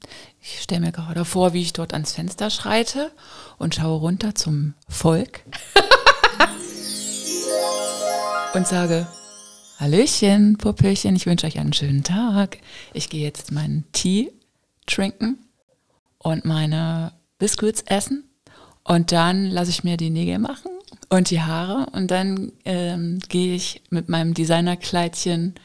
ich 0.41 0.63
stelle 0.63 0.81
mir 0.81 0.93
gerade 0.93 1.27
vor, 1.27 1.53
wie 1.53 1.61
ich 1.61 1.75
dort 1.75 1.93
ans 1.93 2.13
Fenster 2.13 2.49
schreite 2.49 3.13
und 3.59 3.75
schaue 3.75 3.99
runter 3.99 4.35
zum 4.35 4.73
Volk 4.89 5.43
und 8.55 8.67
sage, 8.67 9.07
Hallöchen, 9.77 10.57
Puppelchen, 10.57 11.17
ich 11.17 11.27
wünsche 11.27 11.47
euch 11.47 11.59
einen 11.59 11.75
schönen 11.75 12.03
Tag. 12.03 12.57
Ich 12.95 13.11
gehe 13.11 13.25
jetzt 13.25 13.53
meinen 13.53 13.85
Tee 13.93 14.33
trinken 14.87 15.37
und 16.17 16.47
meine 16.47 17.13
Biscuits 17.39 17.83
essen 17.83 18.25
und 18.85 19.13
dann 19.13 19.51
lasse 19.51 19.71
ich 19.71 19.85
mir 19.85 19.99
die 19.99 20.09
Nägel 20.09 20.39
machen 20.39 20.71
und 21.11 21.29
die 21.29 21.43
Haare 21.43 21.91
und 21.93 22.11
dann 22.11 22.53
ähm, 22.65 23.19
gehe 23.29 23.55
ich 23.55 23.83
mit 23.91 24.09
meinem 24.09 24.33
Designerkleidchen 24.33 25.57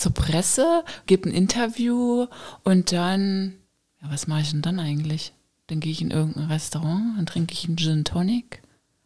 zur 0.00 0.12
Presse, 0.12 0.84
gebe 1.06 1.28
ein 1.28 1.34
Interview 1.34 2.26
und 2.64 2.92
dann, 2.92 3.54
ja, 4.02 4.10
was 4.10 4.26
mache 4.26 4.40
ich 4.40 4.50
denn 4.50 4.62
dann 4.62 4.80
eigentlich? 4.80 5.32
Dann 5.66 5.80
gehe 5.80 5.92
ich 5.92 6.00
in 6.00 6.10
irgendein 6.10 6.46
Restaurant, 6.46 7.16
dann 7.18 7.26
trinke 7.26 7.52
ich 7.52 7.66
einen 7.66 7.76
Gin 7.76 8.04
Tonic, 8.04 8.62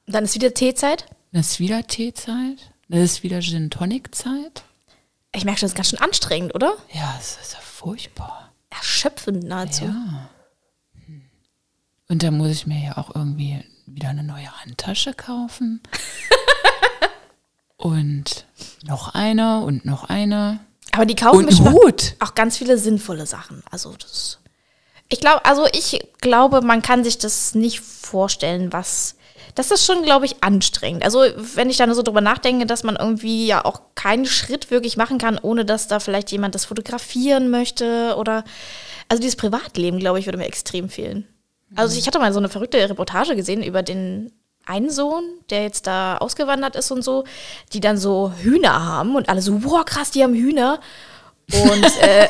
Und 0.06 0.14
dann 0.14 0.24
ist 0.24 0.34
wieder 0.34 0.54
Teezeit. 0.54 1.06
dann 1.32 1.40
ist 1.40 1.58
wieder 1.60 1.86
Teezeit, 1.86 2.70
dann 2.88 3.00
ist 3.00 3.22
wieder 3.22 3.40
Gin 3.40 3.70
Tonic 3.70 4.14
Zeit. 4.14 4.62
Ich 5.34 5.44
merke 5.44 5.60
schon, 5.60 5.66
das 5.66 5.72
ist 5.72 5.76
ganz 5.76 5.90
schön 5.90 5.98
anstrengend, 6.00 6.54
oder? 6.54 6.76
Ja, 6.92 7.16
es 7.18 7.38
ist 7.42 7.54
ja 7.54 7.58
furchtbar. 7.60 8.52
Erschöpfend 8.70 9.44
nahezu. 9.44 9.84
Ja. 9.86 10.30
Hm. 11.06 11.22
Und 12.08 12.22
dann 12.22 12.36
muss 12.36 12.50
ich 12.50 12.66
mir 12.66 12.82
ja 12.82 12.96
auch 12.98 13.14
irgendwie 13.14 13.64
wieder 13.86 14.10
eine 14.10 14.22
neue 14.22 14.50
Handtasche 14.60 15.12
kaufen. 15.12 15.82
und 17.76 18.46
noch 18.84 19.14
eine 19.14 19.60
und 19.62 19.84
noch 19.84 20.04
eine. 20.04 20.60
Aber 20.94 21.06
die 21.06 21.16
kaufen 21.16 21.46
bestimmt 21.46 21.72
Hut. 21.72 22.14
auch 22.20 22.34
ganz 22.34 22.56
viele 22.56 22.78
sinnvolle 22.78 23.26
Sachen. 23.26 23.62
Also 23.70 23.94
das. 23.98 24.38
Ich 25.08 25.20
glaube, 25.20 25.44
also 25.44 25.66
ich 25.72 26.06
glaube, 26.20 26.62
man 26.62 26.82
kann 26.82 27.04
sich 27.04 27.18
das 27.18 27.54
nicht 27.54 27.80
vorstellen, 27.80 28.72
was. 28.72 29.16
Das 29.56 29.70
ist 29.70 29.84
schon, 29.84 30.02
glaube 30.02 30.24
ich, 30.24 30.42
anstrengend. 30.42 31.04
Also, 31.04 31.20
wenn 31.54 31.70
ich 31.70 31.76
dann 31.76 31.94
so 31.94 32.02
drüber 32.02 32.20
nachdenke, 32.20 32.66
dass 32.66 32.82
man 32.82 32.96
irgendwie 32.96 33.46
ja 33.46 33.64
auch 33.64 33.82
keinen 33.94 34.26
Schritt 34.26 34.72
wirklich 34.72 34.96
machen 34.96 35.18
kann, 35.18 35.38
ohne 35.38 35.64
dass 35.64 35.86
da 35.86 36.00
vielleicht 36.00 36.32
jemand 36.32 36.56
das 36.56 36.64
fotografieren 36.64 37.50
möchte 37.50 38.16
oder. 38.16 38.42
Also, 39.08 39.20
dieses 39.20 39.36
Privatleben, 39.36 40.00
glaube 40.00 40.18
ich, 40.18 40.26
würde 40.26 40.38
mir 40.38 40.46
extrem 40.46 40.88
fehlen. 40.88 41.28
Also, 41.76 41.96
ich 41.96 42.06
hatte 42.06 42.18
mal 42.18 42.32
so 42.32 42.40
eine 42.40 42.48
verrückte 42.48 42.78
Reportage 42.78 43.36
gesehen 43.36 43.62
über 43.62 43.82
den 43.82 44.32
einen 44.66 44.90
Sohn, 44.90 45.24
der 45.50 45.62
jetzt 45.62 45.86
da 45.86 46.16
ausgewandert 46.18 46.76
ist 46.76 46.90
und 46.90 47.02
so, 47.02 47.24
die 47.72 47.80
dann 47.80 47.98
so 47.98 48.32
Hühner 48.40 48.84
haben 48.84 49.16
und 49.16 49.28
alle 49.28 49.42
so, 49.42 49.64
wow, 49.64 49.84
krass, 49.84 50.10
die 50.10 50.22
haben 50.22 50.34
Hühner. 50.34 50.80
Und 51.52 51.84
äh, 52.00 52.28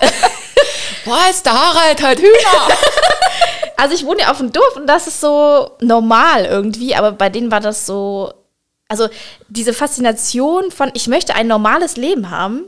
Was? 1.05 1.43
Der 1.43 1.53
Harald 1.53 2.03
hat 2.03 2.19
Hühner! 2.19 2.69
also 3.77 3.95
ich 3.95 4.05
wohne 4.07 4.23
ja 4.23 4.31
auf 4.31 4.39
dem 4.39 4.53
Dorf 4.53 4.77
und 4.77 4.87
das 4.87 5.07
ist 5.07 5.21
so 5.21 5.73
normal 5.81 6.47
irgendwie, 6.47 6.95
aber 6.95 7.13
bei 7.13 7.29
denen 7.29 7.51
war 7.51 7.61
das 7.61 7.87
so, 7.87 8.33
also 8.89 9.09
diese 9.49 9.73
Faszination 9.73 10.71
von, 10.71 10.91
ich 10.95 11.07
möchte 11.09 11.35
ein 11.35 11.47
normales 11.47 11.97
Leben 11.97 12.31
haben, 12.31 12.65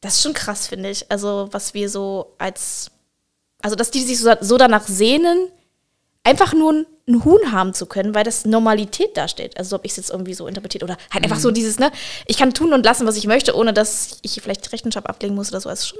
das 0.00 0.14
ist 0.14 0.22
schon 0.22 0.34
krass, 0.34 0.68
finde 0.68 0.90
ich. 0.90 1.10
Also 1.10 1.48
was 1.50 1.74
wir 1.74 1.88
so 1.88 2.34
als, 2.38 2.90
also 3.62 3.74
dass 3.74 3.90
die 3.90 4.02
sich 4.02 4.20
so, 4.20 4.32
so 4.40 4.56
danach 4.58 4.86
sehnen, 4.86 5.48
einfach 6.22 6.52
nur 6.52 6.72
ein, 6.72 6.86
ein 7.08 7.24
Huhn 7.24 7.52
haben 7.52 7.72
zu 7.72 7.86
können, 7.86 8.14
weil 8.14 8.24
das 8.24 8.44
Normalität 8.44 9.16
dasteht. 9.16 9.56
Also 9.56 9.70
so 9.70 9.76
habe 9.76 9.86
ich 9.86 9.92
es 9.92 9.96
jetzt 9.96 10.10
irgendwie 10.10 10.34
so 10.34 10.46
interpretiert. 10.48 10.82
Oder 10.82 10.96
halt 11.12 11.22
einfach 11.24 11.38
so 11.38 11.50
dieses, 11.52 11.78
ne, 11.78 11.92
ich 12.26 12.36
kann 12.36 12.52
tun 12.52 12.72
und 12.72 12.84
lassen, 12.84 13.06
was 13.06 13.16
ich 13.16 13.26
möchte, 13.26 13.54
ohne 13.56 13.72
dass 13.72 14.18
ich 14.22 14.40
vielleicht 14.42 14.72
Rechenschaft 14.72 15.06
ablegen 15.08 15.34
muss 15.34 15.50
oder 15.50 15.60
so. 15.60 15.68
Das 15.68 15.80
ist 15.80 15.88
schon, 15.88 15.98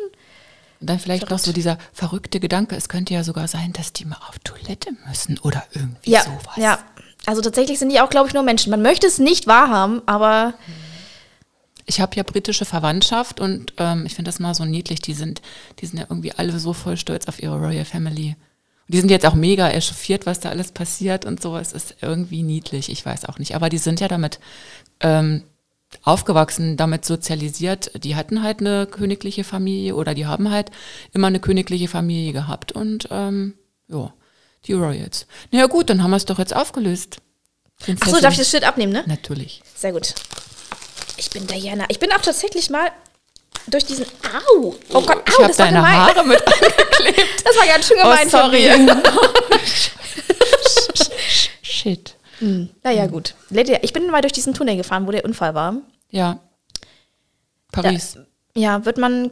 Und 0.81 0.91
dann 0.91 0.99
vielleicht 0.99 1.31
noch 1.31 1.39
so 1.39 1.53
dieser 1.53 1.79
verrückte 1.93 2.41
Gedanke, 2.41 2.75
es 2.75 2.89
könnte 2.89 3.15
ja 3.15 3.23
sogar 3.23 3.47
sein, 3.47 3.73
dass 3.73 3.93
die 3.93 4.05
mal 4.05 4.19
auf 4.29 4.39
Toilette 4.41 4.91
müssen 5.07 5.39
oder 5.39 5.65
irgendwie 5.73 6.11
ja, 6.11 6.23
sowas. 6.23 6.57
ja. 6.57 6.79
Also 7.25 7.41
tatsächlich 7.41 7.79
sind 7.79 7.91
die 7.91 8.01
auch, 8.01 8.11
glaube 8.11 8.29
ich, 8.29 8.35
nur 8.35 8.43
Menschen. 8.43 8.71
Man 8.71 8.83
möchte 8.83 9.07
es 9.07 9.19
nicht 9.19 9.47
wahrhaben, 9.47 10.03
aber 10.07 10.55
Ich 11.89 12.01
habe 12.01 12.17
ja 12.17 12.25
britische 12.25 12.65
Verwandtschaft 12.65 13.39
und 13.39 13.73
ähm, 13.79 14.07
ich 14.07 14.15
finde 14.17 14.29
das 14.31 14.41
mal 14.41 14.55
so 14.55 14.65
niedlich. 14.65 15.01
Die 15.01 15.15
sind, 15.15 15.41
die 15.81 15.87
sind 15.87 15.99
ja 16.01 16.07
irgendwie 16.09 16.33
alle 16.33 16.59
so 16.59 16.73
voll 16.73 16.97
stolz 16.97 17.27
auf 17.29 17.41
ihre 17.41 17.57
Royal 17.57 17.85
Family. 17.85 18.35
Die 18.89 19.01
sind 19.01 19.11
jetzt 19.11 19.27
auch 19.27 19.35
mega 19.35 19.69
echauffiert, 19.69 20.27
was 20.27 20.41
da 20.41 20.51
alles 20.51 20.73
passiert 20.73 21.25
und 21.25 21.43
so. 21.43 21.57
Es 21.57 21.73
ist 21.73 21.97
irgendwie 22.01 22.43
niedlich, 22.43 22.91
ich 22.91 23.05
weiß 23.05 23.25
auch 23.25 23.39
nicht. 23.39 23.55
Aber 23.57 23.69
die 23.69 23.79
sind 23.79 24.01
ja 24.01 24.09
damit 24.09 24.39
ähm, 25.01 25.43
aufgewachsen, 26.03 26.77
damit 26.77 27.05
sozialisiert. 27.05 27.91
Die 28.05 28.15
hatten 28.15 28.43
halt 28.43 28.61
eine 28.61 28.87
königliche 28.87 29.45
Familie 29.45 29.97
oder 29.97 30.15
die 30.15 30.27
haben 30.27 30.51
halt 30.51 30.71
immer 31.13 31.27
eine 31.27 31.41
königliche 31.41 31.89
Familie 31.89 32.33
gehabt. 32.33 32.73
Und 32.73 33.09
ähm, 33.11 33.55
ja, 33.89 34.13
die 34.67 34.73
Royals. 34.73 35.27
Naja 35.51 35.67
gut, 35.67 35.91
dann 35.91 36.03
haben 36.03 36.11
wir 36.11 36.17
es 36.17 36.25
doch 36.25 36.39
jetzt 36.39 36.55
aufgelöst. 36.55 37.19
Ach 38.01 38.09
so, 38.09 38.21
darf 38.21 38.33
ich 38.33 38.39
das 38.39 38.51
Schild 38.51 38.65
abnehmen, 38.65 38.93
ne? 38.93 39.05
Natürlich. 39.07 39.63
Sehr 39.75 39.93
gut. 39.93 40.15
Ich 41.19 41.31
bin 41.31 41.47
Diana. 41.47 41.87
Ich 41.89 41.99
bin 41.99 42.13
auch 42.13 42.21
tatsächlich 42.21 42.71
mal 42.71 42.91
durch 43.67 43.85
diesen. 43.85 44.05
Au! 44.05 44.75
Oh 44.93 45.03
Gott, 45.03 45.23
ich 45.29 45.35
au, 45.35 45.39
habe 45.39 45.49
das 45.49 45.59
war 45.59 45.67
deine 45.67 45.79
gemein. 45.79 45.97
Haare 45.97 46.25
mit 46.25 46.47
angeklebt. 46.47 47.45
Das 47.45 47.57
war 47.57 47.67
ganz 47.67 47.89
schön 47.89 47.99
gemein 47.99 48.27
oh, 48.27 48.31
sorry. 48.31 48.71
Shit. 51.63 52.17
Naja, 52.83 53.07
gut. 53.07 53.35
Ich 53.51 53.93
bin 53.93 54.11
mal 54.11 54.21
durch 54.21 54.33
diesen 54.33 54.55
Tunnel 54.55 54.77
gefahren, 54.77 55.07
wo 55.07 55.11
der 55.11 55.25
Unfall 55.25 55.55
war. 55.55 55.77
Ja. 56.11 56.41
Paris. 57.73 58.19
Ja, 58.55 58.85
wird 58.85 58.99
man 58.99 59.31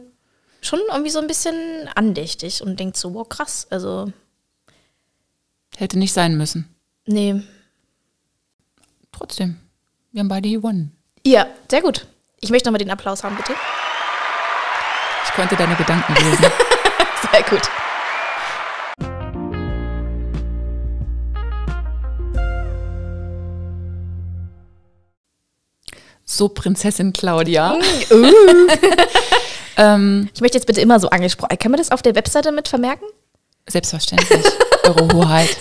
schon 0.61 0.79
irgendwie 0.89 1.11
so 1.11 1.19
ein 1.19 1.27
bisschen 1.27 1.87
andächtig 1.95 2.61
und 2.61 2.79
denkt 2.79 2.97
so, 2.97 3.13
wow, 3.13 3.27
krass. 3.27 3.67
Also, 3.69 4.11
Hätte 5.77 5.99
nicht 5.99 6.13
sein 6.13 6.37
müssen. 6.37 6.73
nee. 7.05 7.41
Trotzdem. 9.11 9.57
Wir 10.11 10.19
haben 10.19 10.27
beide 10.27 10.49
gewonnen. 10.49 10.91
Ja, 11.25 11.47
sehr 11.71 11.81
gut. 11.81 12.05
Ich 12.41 12.49
möchte 12.49 12.67
nochmal 12.67 12.79
den 12.79 12.91
Applaus 12.91 13.23
haben, 13.23 13.37
bitte. 13.37 13.53
Ich 15.35 15.41
konnte 15.41 15.57
deine 15.57 15.75
Gedanken 15.75 16.13
lesen. 16.13 16.45
Sehr 17.33 17.43
gut. 17.49 17.61
So, 26.23 26.47
Prinzessin 26.47 27.11
Claudia. 27.11 27.75
Uh. 28.11 28.31
ähm, 29.75 30.29
Ich 30.33 30.39
möchte 30.39 30.57
jetzt 30.57 30.67
bitte 30.67 30.79
immer 30.79 31.01
so 31.01 31.09
angesprochen. 31.09 31.57
Kann 31.59 31.71
man 31.71 31.79
das 31.79 31.91
auf 31.91 32.01
der 32.01 32.15
Webseite 32.15 32.53
mit 32.53 32.69
vermerken? 32.69 33.05
selbstverständlich. 33.67 34.45
Eure 34.83 35.13
Hoheit. 35.13 35.57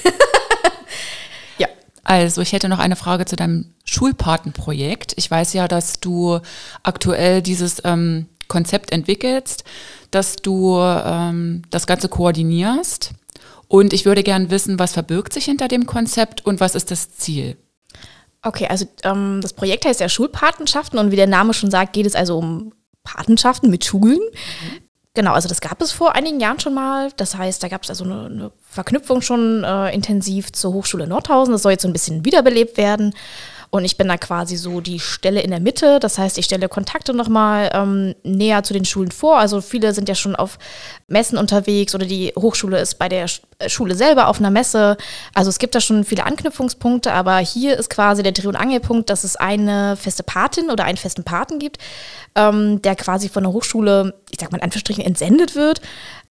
Ja. 1.59 1.67
Also, 2.05 2.43
ich 2.43 2.53
hätte 2.53 2.69
noch 2.69 2.79
eine 2.79 2.95
Frage 2.95 3.25
zu 3.25 3.35
deinem 3.35 3.75
Schulpatenprojekt. 3.85 5.15
Ich 5.17 5.29
weiß 5.29 5.53
ja, 5.53 5.67
dass 5.67 5.99
du 5.99 6.39
aktuell 6.85 7.43
dieses 7.43 7.83
ähm, 7.85 8.29
Konzept 8.49 8.93
entwickelst, 8.93 9.65
dass 10.11 10.37
du 10.37 10.79
ähm, 10.79 11.63
das 11.71 11.87
Ganze 11.87 12.09
koordinierst. 12.09 13.13
Und 13.69 13.93
ich 13.93 14.05
würde 14.05 14.23
gern 14.23 14.51
wissen, 14.51 14.79
was 14.79 14.93
verbirgt 14.93 15.33
sich 15.33 15.47
hinter 15.47 15.69
dem 15.69 15.87
Konzept 15.87 16.45
und 16.47 16.61
was 16.61 16.75
ist 16.75 16.91
das 16.91 17.17
Ziel? 17.17 17.57
Okay, 18.43 18.67
also 18.69 18.87
ähm, 19.05 19.41
das 19.41 19.55
Projekt 19.55 19.87
heißt 19.87 20.01
ja 20.01 20.09
Schulpatenschaften 20.09 20.99
und 20.99 21.11
wie 21.11 21.17
der 21.17 21.27
Name 21.27 21.55
schon 21.55 21.71
sagt, 21.71 21.95
geht 21.95 22.07
es 22.07 22.15
also 22.15 22.39
um 22.39 22.73
Patenschaften 23.03 23.71
mit 23.71 23.85
Schulen. 23.85 24.21
Genau, 25.15 25.33
also 25.33 25.49
das 25.49 25.61
gab 25.61 25.81
es 25.81 25.93
vor 25.93 26.15
einigen 26.17 26.41
Jahren 26.41 26.59
schon 26.59 26.75
mal. 26.75 27.11
Das 27.17 27.37
heißt, 27.37 27.63
da 27.63 27.69
gab 27.69 27.85
es 27.85 27.91
also 27.91 28.05
eine, 28.05 28.27
eine, 28.27 28.53
Verknüpfung 28.69 29.23
schon 29.23 29.63
äh, 29.63 29.95
intensiv 29.95 30.53
zur 30.53 30.73
Hochschule 30.73 31.07
Nordhausen. 31.07 31.53
Das 31.53 31.63
soll 31.63 31.73
jetzt 31.73 31.83
so 31.83 31.89
ein 31.89 31.93
bisschen 31.93 32.25
wiederbelebt 32.25 32.77
werden. 32.77 33.15
Und 33.75 33.85
ich 33.85 33.97
bin 33.97 34.07
da 34.07 34.17
quasi 34.17 34.57
so 34.57 34.81
die 34.81 35.01
Stelle 35.01 35.41
in 35.41 35.51
der 35.51 35.59
Mitte. 35.59 35.99
Das 35.99 36.17
heißt, 36.17 36.39
ich 36.39 36.45
stelle 36.45 36.69
Kontakte 36.69 37.13
nochmal 37.13 37.73
ähm, 37.75 38.15
näher 38.23 38.63
zu 38.63 38.73
den 38.73 38.85
Schulen 38.85 39.11
vor. 39.11 39.41
Also 39.41 39.61
viele 39.61 39.93
sind 39.93 40.09
ja 40.09 40.15
schon 40.15 40.37
auf 40.37 40.61
Messen 41.09 41.37
unterwegs 41.37 41.93
oder 41.93 42.07
die 42.07 42.33
Hochschule 42.39 42.79
ist 42.79 43.01
bei 43.01 43.09
der 43.09 43.27
äh, 43.59 43.69
Schule 43.69 43.97
selber 43.97 44.29
auf 44.29 44.39
einer 44.39 44.53
Messe. 44.53 44.97
Also 45.35 45.51
es 45.51 45.59
gibt 45.59 45.75
da 45.75 45.81
schon 45.81 46.05
viele 46.05 46.25
Anknüpfungspunkte, 46.25 47.13
aber 47.13 47.39
hier 47.39 47.77
ist 47.77 47.91
quasi 47.91 48.23
der 48.23 48.31
Dreh- 48.31 48.47
und 48.47 48.55
Angelpunkt, 48.55 49.11
dass 49.11 49.25
es 49.25 49.35
eine 49.35 49.97
feste 49.97 50.23
Patin 50.23 50.71
oder 50.71 50.85
einen 50.85 50.97
festen 50.97 51.25
Paten 51.25 51.59
gibt, 51.59 51.79
ähm, 52.37 52.81
der 52.81 52.95
quasi 52.95 53.29
von 53.29 53.43
der 53.43 53.53
Hochschule, 53.53 54.15
ich 54.31 54.39
sag 54.39 54.53
mal 54.53 54.59
in 54.59 54.63
Anführungsstrichen, 54.63 55.05
entsendet 55.05 55.57
wird. 55.57 55.81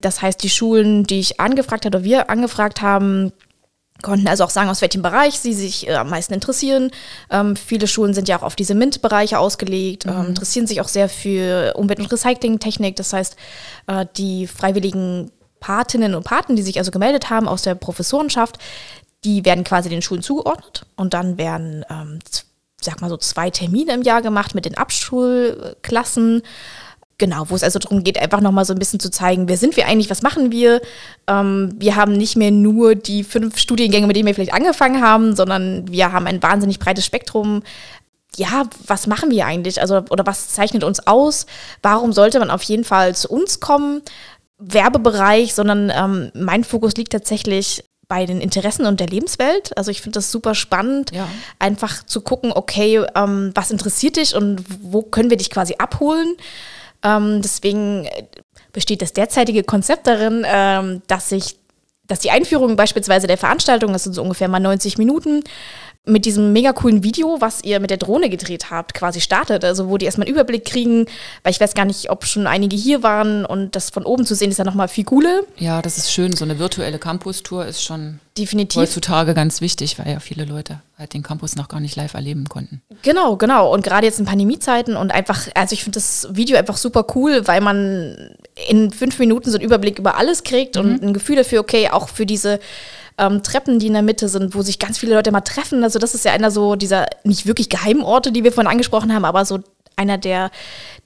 Das 0.02 0.20
heißt, 0.20 0.42
die 0.42 0.50
Schulen, 0.50 1.04
die 1.04 1.20
ich 1.20 1.40
angefragt 1.40 1.86
habe 1.86 1.96
oder 1.96 2.04
wir 2.04 2.28
angefragt 2.28 2.82
haben, 2.82 3.32
konnten 4.02 4.28
also 4.28 4.44
auch 4.44 4.50
sagen, 4.50 4.70
aus 4.70 4.82
welchem 4.82 5.02
Bereich 5.02 5.38
sie 5.38 5.54
sich 5.54 5.88
äh, 5.88 5.94
am 5.94 6.10
meisten 6.10 6.34
interessieren. 6.34 6.90
Ähm, 7.30 7.56
viele 7.56 7.86
Schulen 7.86 8.14
sind 8.14 8.28
ja 8.28 8.38
auch 8.38 8.42
auf 8.42 8.56
diese 8.56 8.74
MINT-Bereiche 8.74 9.38
ausgelegt, 9.38 10.06
ähm, 10.06 10.18
mhm. 10.18 10.26
interessieren 10.28 10.66
sich 10.66 10.80
auch 10.80 10.88
sehr 10.88 11.08
für 11.08 11.74
Umwelt- 11.76 12.00
und 12.00 12.12
Recyclingtechnik. 12.12 12.96
Das 12.96 13.12
heißt, 13.12 13.36
äh, 13.86 14.06
die 14.16 14.46
freiwilligen 14.46 15.30
Patinnen 15.60 16.14
und 16.14 16.24
Paten, 16.24 16.56
die 16.56 16.62
sich 16.62 16.78
also 16.78 16.90
gemeldet 16.90 17.30
haben 17.30 17.46
aus 17.46 17.62
der 17.62 17.74
Professorenschaft, 17.74 18.58
die 19.24 19.44
werden 19.44 19.64
quasi 19.64 19.88
den 19.88 20.02
Schulen 20.02 20.22
zugeordnet 20.22 20.86
und 20.96 21.14
dann 21.14 21.36
werden, 21.36 21.84
ähm, 21.90 22.18
sag 22.80 23.00
mal 23.00 23.10
so, 23.10 23.18
zwei 23.18 23.50
Termine 23.50 23.92
im 23.92 24.02
Jahr 24.02 24.22
gemacht 24.22 24.54
mit 24.54 24.64
den 24.64 24.76
Abschulklassen. 24.76 26.42
Genau, 27.20 27.50
wo 27.50 27.54
es 27.54 27.62
also 27.62 27.78
darum 27.78 28.02
geht, 28.02 28.18
einfach 28.18 28.40
nochmal 28.40 28.64
so 28.64 28.72
ein 28.72 28.78
bisschen 28.78 28.98
zu 28.98 29.10
zeigen, 29.10 29.46
wer 29.46 29.58
sind 29.58 29.76
wir 29.76 29.86
eigentlich, 29.86 30.08
was 30.08 30.22
machen 30.22 30.50
wir. 30.50 30.80
Ähm, 31.26 31.74
wir 31.76 31.94
haben 31.94 32.14
nicht 32.14 32.34
mehr 32.34 32.50
nur 32.50 32.94
die 32.94 33.24
fünf 33.24 33.58
Studiengänge, 33.58 34.06
mit 34.06 34.16
denen 34.16 34.26
wir 34.26 34.34
vielleicht 34.34 34.54
angefangen 34.54 35.02
haben, 35.02 35.36
sondern 35.36 35.86
wir 35.86 36.12
haben 36.12 36.26
ein 36.26 36.42
wahnsinnig 36.42 36.78
breites 36.78 37.04
Spektrum. 37.04 37.62
Ja, 38.36 38.62
was 38.86 39.06
machen 39.06 39.30
wir 39.30 39.44
eigentlich? 39.44 39.82
Also, 39.82 39.96
oder 40.08 40.24
was 40.24 40.48
zeichnet 40.48 40.82
uns 40.82 41.06
aus? 41.06 41.44
Warum 41.82 42.14
sollte 42.14 42.38
man 42.38 42.50
auf 42.50 42.62
jeden 42.62 42.84
Fall 42.84 43.14
zu 43.14 43.28
uns 43.28 43.60
kommen? 43.60 44.00
Werbebereich, 44.56 45.52
sondern 45.52 45.92
ähm, 45.94 46.30
mein 46.32 46.64
Fokus 46.64 46.94
liegt 46.94 47.12
tatsächlich 47.12 47.84
bei 48.08 48.24
den 48.24 48.40
Interessen 48.40 48.86
und 48.86 48.98
der 48.98 49.08
Lebenswelt. 49.08 49.76
Also 49.76 49.90
ich 49.90 50.00
finde 50.00 50.16
das 50.16 50.32
super 50.32 50.54
spannend, 50.54 51.12
ja. 51.12 51.28
einfach 51.58 52.02
zu 52.06 52.22
gucken, 52.22 52.50
okay, 52.54 53.04
ähm, 53.14 53.52
was 53.54 53.70
interessiert 53.70 54.16
dich 54.16 54.34
und 54.34 54.64
wo 54.80 55.02
können 55.02 55.28
wir 55.28 55.36
dich 55.36 55.50
quasi 55.50 55.74
abholen? 55.76 56.34
Ähm, 57.02 57.42
deswegen 57.42 58.04
äh, 58.06 58.24
besteht 58.72 59.02
das 59.02 59.12
derzeitige 59.12 59.64
Konzept 59.64 60.06
darin, 60.06 60.44
ähm, 60.46 61.02
dass 61.06 61.28
sich 61.28 61.56
dass 62.06 62.18
die 62.18 62.32
Einführung 62.32 62.74
beispielsweise 62.74 63.28
der 63.28 63.38
Veranstaltung, 63.38 63.92
das 63.92 64.02
sind 64.02 64.14
so 64.14 64.22
ungefähr 64.22 64.48
mal 64.48 64.58
90 64.58 64.98
Minuten, 64.98 65.44
mit 66.06 66.24
diesem 66.24 66.52
mega 66.52 66.72
coolen 66.72 67.04
Video, 67.04 67.36
was 67.40 67.62
ihr 67.62 67.78
mit 67.78 67.90
der 67.90 67.98
Drohne 67.98 68.30
gedreht 68.30 68.70
habt, 68.70 68.94
quasi 68.94 69.20
startet. 69.20 69.64
Also 69.64 69.88
wo 69.88 69.98
die 69.98 70.06
erstmal 70.06 70.26
einen 70.26 70.34
Überblick 70.34 70.64
kriegen, 70.64 71.06
weil 71.42 71.52
ich 71.52 71.60
weiß 71.60 71.74
gar 71.74 71.84
nicht, 71.84 72.10
ob 72.10 72.24
schon 72.24 72.46
einige 72.46 72.74
hier 72.74 73.02
waren 73.02 73.44
und 73.44 73.76
das 73.76 73.90
von 73.90 74.04
oben 74.04 74.24
zu 74.24 74.34
sehen 74.34 74.50
ist 74.50 74.58
ja 74.58 74.64
nochmal 74.64 74.88
viel 74.88 75.04
cooler. 75.04 75.42
Ja, 75.58 75.82
das 75.82 75.98
ist 75.98 76.10
schön. 76.10 76.34
So 76.34 76.44
eine 76.44 76.58
virtuelle 76.58 76.98
Campus-Tour 76.98 77.66
ist 77.66 77.82
schon 77.82 78.18
Definitiv. 78.38 78.80
heutzutage 78.80 79.34
ganz 79.34 79.60
wichtig, 79.60 79.98
weil 79.98 80.10
ja 80.10 80.20
viele 80.20 80.46
Leute 80.46 80.80
halt 80.98 81.12
den 81.12 81.22
Campus 81.22 81.54
noch 81.56 81.68
gar 81.68 81.80
nicht 81.80 81.96
live 81.96 82.14
erleben 82.14 82.48
konnten. 82.48 82.80
Genau, 83.02 83.36
genau. 83.36 83.72
Und 83.72 83.84
gerade 83.84 84.06
jetzt 84.06 84.18
in 84.18 84.24
Pandemiezeiten 84.24 84.96
und 84.96 85.12
einfach, 85.12 85.48
also 85.54 85.74
ich 85.74 85.84
finde 85.84 85.98
das 85.98 86.28
Video 86.30 86.56
einfach 86.56 86.78
super 86.78 87.04
cool, 87.14 87.46
weil 87.46 87.60
man 87.60 88.30
in 88.68 88.90
fünf 88.90 89.18
Minuten 89.18 89.50
so 89.50 89.58
einen 89.58 89.64
Überblick 89.64 89.98
über 89.98 90.16
alles 90.16 90.44
kriegt 90.44 90.76
mhm. 90.76 90.80
und 90.80 91.02
ein 91.02 91.12
Gefühl 91.12 91.36
dafür, 91.36 91.60
okay, 91.60 91.90
auch 91.90 92.08
für 92.08 92.24
diese 92.24 92.58
ähm, 93.20 93.42
Treppen, 93.42 93.78
die 93.78 93.88
in 93.88 93.92
der 93.92 94.02
Mitte 94.02 94.28
sind, 94.28 94.54
wo 94.54 94.62
sich 94.62 94.78
ganz 94.78 94.98
viele 94.98 95.14
Leute 95.14 95.30
mal 95.30 95.42
treffen. 95.42 95.84
Also 95.84 95.98
das 95.98 96.14
ist 96.14 96.24
ja 96.24 96.32
einer 96.32 96.50
so 96.50 96.74
dieser 96.74 97.06
nicht 97.22 97.46
wirklich 97.46 97.68
geheimen 97.68 98.02
Orte, 98.02 98.32
die 98.32 98.42
wir 98.42 98.52
vorhin 98.52 98.70
angesprochen 98.70 99.14
haben, 99.14 99.26
aber 99.26 99.44
so 99.44 99.60
einer 99.96 100.16
der, 100.16 100.50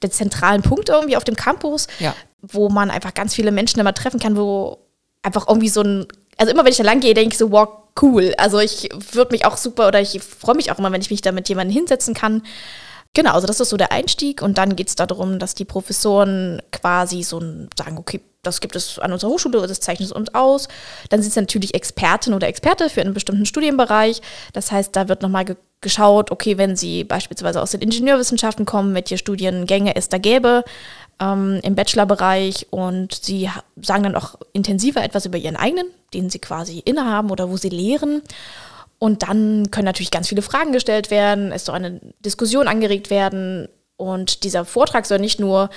der 0.03 0.11
zentralen 0.11 0.63
Punkte 0.63 0.93
irgendwie 0.93 1.17
auf 1.17 1.25
dem 1.25 1.35
Campus, 1.35 1.89
ja. 1.99 2.15
wo 2.41 2.69
man 2.69 2.91
einfach 2.91 3.13
ganz 3.13 3.35
viele 3.35 3.51
Menschen 3.51 3.81
immer 3.81 3.93
treffen 3.93 4.21
kann, 4.21 4.37
wo 4.37 4.79
einfach 5.23 5.49
irgendwie 5.49 5.69
so 5.69 5.83
ein, 5.83 6.07
also 6.39 6.53
immer 6.53 6.65
wenn 6.65 6.71
ich 6.71 6.79
da 6.79 6.85
lang 6.85 7.01
gehe, 7.01 7.15
denke 7.15 7.35
ich 7.35 7.39
so, 7.39 7.51
wow, 7.51 7.69
cool. 8.01 8.33
Also 8.39 8.61
ich 8.61 8.89
würde 9.13 9.33
mich 9.33 9.45
auch 9.45 9.57
super 9.57 9.89
oder 9.89 10.01
ich 10.01 10.21
freue 10.23 10.55
mich 10.55 10.71
auch 10.71 10.79
immer, 10.79 10.93
wenn 10.93 11.01
ich 11.01 11.11
mich 11.11 11.23
da 11.23 11.33
mit 11.33 11.49
jemandem 11.49 11.75
hinsetzen 11.75 12.15
kann. 12.15 12.43
Genau, 13.15 13.33
also 13.33 13.47
das 13.47 13.61
ist 13.61 13.71
so 13.71 13.77
der 13.77 13.91
Einstieg 13.91 14.43
und 14.43 14.59
dann 14.59 14.77
geht 14.77 14.89
es 14.89 14.95
darum, 14.95 15.41
dass 15.41 15.55
die 15.55 15.65
Professoren 15.65 16.63
quasi 16.71 17.23
so 17.25 17.41
sagen, 17.77 17.99
okay, 17.99 18.21
das 18.47 18.61
gibt 18.61 18.77
es 18.77 18.99
an 18.99 19.13
unserer 19.13 19.31
Hochschule, 19.31 19.67
das 19.67 19.81
zeichnet 19.81 20.09
es 20.09 20.13
uns 20.13 20.35
aus. 20.35 20.69
Dann 21.09 21.21
sind 21.23 21.31
es 21.31 21.37
natürlich 21.37 21.75
Expertin 21.75 22.35
oder 22.35 22.49
Experte 22.49 22.89
für 22.89 23.01
einen 23.01 23.15
bestimmten 23.15 23.47
Studienbereich. 23.47 24.21
Das 24.53 24.71
heißt, 24.71 24.95
da 24.95 25.09
wird 25.09 25.23
nochmal 25.23 25.45
ge 25.45 25.57
geschaut, 25.81 26.31
okay, 26.31 26.57
wenn 26.57 26.77
Sie 26.77 27.05
beispielsweise 27.05 27.61
aus 27.61 27.73
den 27.73 27.83
Ingenieurwissenschaften 27.83 28.65
kommen, 28.65 28.95
welche 28.95 29.19
Studiengänge 29.19 29.95
es 29.95 30.09
da 30.09 30.17
gäbe 30.17 30.65
ähm, 31.21 31.61
im 31.63 31.75
Bachelorbereich 31.75 32.69
und 32.71 33.15
Sie 33.15 33.51
sagen 33.83 34.05
dann 34.05 34.17
auch 34.17 34.37
intensiver 34.55 35.05
etwas 35.05 35.27
über 35.27 35.37
Ihren 35.37 35.57
eigenen, 35.57 35.87
den 36.15 36.31
Sie 36.31 36.39
quasi 36.39 36.79
innehaben 36.79 37.31
oder 37.31 37.51
wo 37.51 37.59
Sie 37.59 37.69
lehren. 37.69 38.23
Und 38.99 39.25
dann 39.25 39.71
können 39.71 39.85
natürlich 39.85 40.11
ganz 40.11 40.29
viele 40.29 40.41
Fragen 40.41 40.73
gestellt 40.73 41.11
werden, 41.11 41.53
es 41.53 41.67
soll 41.67 41.75
eine 41.75 42.01
Diskussion 42.21 42.67
angeregt 42.67 43.11
werden 43.11 43.69
und 43.97 44.45
dieser 44.45 44.65
Vortrag 44.65 45.07
soll 45.07 45.19
nicht 45.19 45.39
nur 45.39 45.69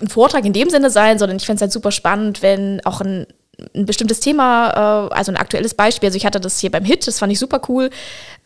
ein 0.00 0.08
Vortrag 0.08 0.44
in 0.44 0.52
dem 0.52 0.70
Sinne 0.70 0.90
sein, 0.90 1.18
sondern 1.18 1.36
ich 1.36 1.46
fände 1.46 1.56
es 1.56 1.62
halt 1.62 1.72
super 1.72 1.92
spannend, 1.92 2.42
wenn 2.42 2.80
auch 2.84 3.00
ein, 3.00 3.26
ein 3.74 3.86
bestimmtes 3.86 4.20
Thema, 4.20 5.08
äh, 5.10 5.14
also 5.14 5.32
ein 5.32 5.36
aktuelles 5.36 5.74
Beispiel, 5.74 6.08
also 6.08 6.16
ich 6.16 6.26
hatte 6.26 6.40
das 6.40 6.58
hier 6.58 6.70
beim 6.70 6.84
Hit, 6.84 7.06
das 7.06 7.18
fand 7.18 7.32
ich 7.32 7.38
super 7.38 7.60
cool, 7.68 7.90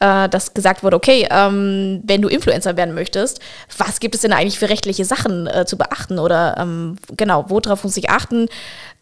äh, 0.00 0.28
dass 0.28 0.54
gesagt 0.54 0.82
wurde, 0.82 0.96
okay, 0.96 1.26
ähm, 1.30 2.02
wenn 2.04 2.22
du 2.22 2.28
Influencer 2.28 2.76
werden 2.76 2.94
möchtest, 2.94 3.40
was 3.76 4.00
gibt 4.00 4.14
es 4.14 4.22
denn 4.22 4.32
eigentlich 4.32 4.58
für 4.58 4.68
rechtliche 4.68 5.04
Sachen 5.04 5.46
äh, 5.46 5.66
zu 5.66 5.76
beachten 5.76 6.18
oder 6.18 6.56
ähm, 6.58 6.96
genau, 7.16 7.46
worauf 7.48 7.84
muss 7.84 7.96
ich 7.96 8.10
achten? 8.10 8.48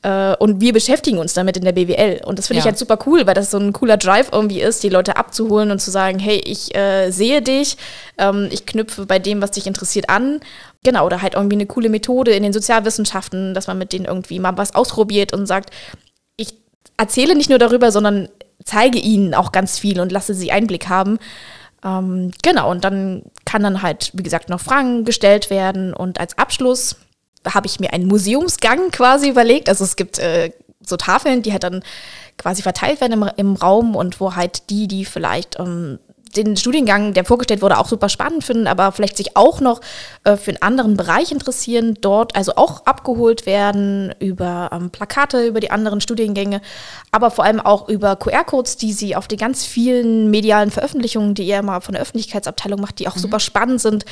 Äh, 0.03 0.35
und 0.37 0.61
wir 0.61 0.73
beschäftigen 0.73 1.19
uns 1.19 1.35
damit 1.35 1.57
in 1.57 1.65
der 1.65 1.73
BWL. 1.73 2.23
Und 2.25 2.39
das 2.39 2.49
finde 2.49 2.59
ja. 2.59 2.63
ich 2.63 2.67
halt 2.67 2.79
super 2.79 2.99
cool, 3.07 3.27
weil 3.27 3.35
das 3.35 3.51
so 3.51 3.59
ein 3.59 3.73
cooler 3.73 3.97
Drive 3.97 4.31
irgendwie 4.33 4.61
ist, 4.61 4.83
die 4.83 4.89
Leute 4.89 5.17
abzuholen 5.17 5.71
und 5.71 5.81
zu 5.81 5.91
sagen, 5.91 6.19
hey, 6.19 6.41
ich 6.45 6.75
äh, 6.75 7.11
sehe 7.11 7.43
dich, 7.43 7.77
ähm, 8.19 8.49
ich 8.51 8.67
knüpfe 8.67 9.07
bei 9.07 9.19
dem, 9.19 9.41
was 9.41 9.53
dich 9.53 9.67
interessiert, 9.67 10.09
an 10.09 10.41
Genau, 10.85 11.07
oder 11.07 11.23
halt 11.23 11.35
irgendwie 11.35 11.57
eine 11.57 11.67
coole 11.67 11.89
Methode 11.89 12.33
in 12.33 12.43
den 12.43 12.53
Sozialwissenschaften, 12.53 13.55
dass 13.55 13.69
man 13.69 13.79
mit 13.79 13.93
denen 13.93 14.05
irgendwie 14.05 14.41
mal 14.41 14.57
was 14.57 14.75
ausprobiert 14.75 15.33
und 15.33 15.47
sagt, 15.47 15.71
ich 16.37 16.55
erzähle 16.97 17.37
nicht 17.37 17.51
nur 17.51 17.61
darüber, 17.61 17.93
sondern 17.93 18.29
zeige 18.65 18.99
ihnen 18.99 19.35
auch 19.35 19.53
ganz 19.53 19.79
viel 19.79 20.01
und 20.01 20.13
lasse 20.13 20.35
sie 20.35 20.53
Einblick 20.53 20.89
haben. 20.89 21.19
Ähm, 21.85 22.31
genau, 22.43 22.71
und 22.71 22.85
dann 22.85 23.23
kann 23.45 23.63
dann 23.63 23.83
halt, 23.83 24.11
wie 24.15 24.23
gesagt, 24.23 24.49
noch 24.49 24.61
Fragen 24.61 25.05
gestellt 25.05 25.51
werden. 25.51 25.95
Und 25.95 26.21
als 26.21 26.39
Abschluss 26.39 26.97
habe 27.47 27.67
ich 27.67 27.81
mir 27.81 27.93
einen 27.93 28.07
Museumsgang 28.07 28.91
quasi 28.91 29.29
überlegt. 29.29 29.69
Also 29.69 29.85
es 29.85 29.97
gibt 29.97 30.19
äh, 30.19 30.53
so 30.85 30.97
Tafeln, 30.97 31.43
die 31.43 31.53
halt 31.53 31.65
dann 31.65 31.83
quasi 32.39 32.63
verteilt 32.63 33.01
werden 33.01 33.13
im, 33.13 33.31
im 33.37 33.57
Raum 33.57 33.97
und 33.97 34.21
wo 34.21 34.35
halt 34.35 34.71
die, 34.71 34.89
die 34.89 35.05
vielleicht 35.05 35.59
ähm, 35.59 35.99
den 36.37 36.57
Studiengang, 36.57 37.15
der 37.15 37.25
vorgestellt 37.25 37.63
wurde, 37.63 37.79
auch 37.79 37.87
super 37.87 38.09
spannend 38.09 38.45
finden, 38.45 38.67
aber 38.67 38.93
vielleicht 38.93 39.17
sich 39.17 39.37
auch 39.37 39.61
noch 39.61 39.81
äh, 40.25 40.37
für 40.37 40.51
einen 40.51 40.63
anderen 40.63 40.97
Bereich 40.97 41.33
interessieren, 41.33 41.99
dort 42.01 42.37
also 42.37 42.53
auch 42.57 42.87
abgeholt 42.87 43.47
werden 43.47 44.15
über 44.19 44.71
ähm, 44.73 44.91
Plakate, 44.91 45.47
über 45.47 45.61
die 45.61 45.71
anderen 45.71 46.01
Studiengänge, 46.01 46.61
aber 47.11 47.31
vor 47.31 47.45
allem 47.45 47.61
auch 47.61 47.89
über 47.89 48.17
QR-Codes, 48.17 48.77
die 48.77 48.93
sie 48.93 49.15
auf 49.17 49.29
die 49.29 49.37
ganz 49.37 49.65
vielen 49.65 50.31
medialen 50.31 50.71
Veröffentlichungen, 50.71 51.35
die 51.35 51.45
ihr 51.45 51.63
mal 51.63 51.81
von 51.81 51.93
der 51.93 52.03
Öffentlichkeitsabteilung 52.03 52.81
macht, 52.81 52.99
die 52.99 53.09
auch 53.09 53.17
mhm. 53.17 53.21
super 53.21 53.41
spannend 53.41 53.81
sind, 53.81 54.05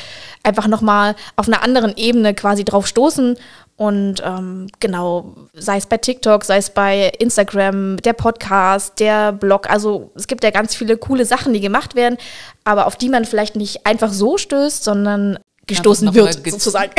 einfach 0.42 0.66
nochmal 0.66 1.16
auf 1.36 1.48
einer 1.48 1.62
anderen 1.62 1.96
Ebene 1.96 2.34
quasi 2.34 2.64
drauf 2.64 2.86
stoßen 2.86 3.36
und 3.80 4.16
ähm, 4.22 4.66
genau, 4.78 5.34
sei 5.54 5.78
es 5.78 5.86
bei 5.86 5.96
TikTok, 5.96 6.44
sei 6.44 6.58
es 6.58 6.68
bei 6.68 7.10
Instagram, 7.18 7.96
der 7.96 8.12
Podcast, 8.12 9.00
der 9.00 9.32
Blog. 9.32 9.70
Also 9.70 10.10
es 10.14 10.26
gibt 10.26 10.44
ja 10.44 10.50
ganz 10.50 10.74
viele 10.74 10.98
coole 10.98 11.24
Sachen, 11.24 11.54
die 11.54 11.62
gemacht 11.62 11.94
werden, 11.94 12.18
aber 12.62 12.86
auf 12.86 12.96
die 12.96 13.08
man 13.08 13.24
vielleicht 13.24 13.56
nicht 13.56 13.86
einfach 13.86 14.12
so 14.12 14.36
stößt, 14.36 14.84
sondern 14.84 15.38
gestoßen 15.66 16.08
ja, 16.12 16.14
wird, 16.14 16.46
sozusagen. 16.50 16.92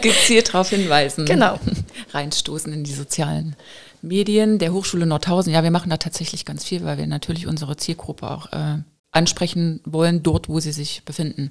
Gezielt 0.00 0.48
darauf 0.48 0.70
hinweisen. 0.70 1.26
Genau. 1.26 1.60
Reinstoßen 2.14 2.72
in 2.72 2.82
die 2.82 2.94
sozialen 2.94 3.54
Medien 4.00 4.58
der 4.58 4.72
Hochschule 4.72 5.04
Nordhausen. 5.04 5.52
Ja, 5.52 5.62
wir 5.62 5.70
machen 5.70 5.90
da 5.90 5.98
tatsächlich 5.98 6.46
ganz 6.46 6.64
viel, 6.64 6.86
weil 6.86 6.96
wir 6.96 7.06
natürlich 7.06 7.46
unsere 7.46 7.76
Zielgruppe 7.76 8.30
auch 8.30 8.50
äh, 8.50 8.78
ansprechen 9.10 9.80
wollen, 9.84 10.22
dort, 10.22 10.48
wo 10.48 10.58
sie 10.58 10.72
sich 10.72 11.02
befinden. 11.04 11.50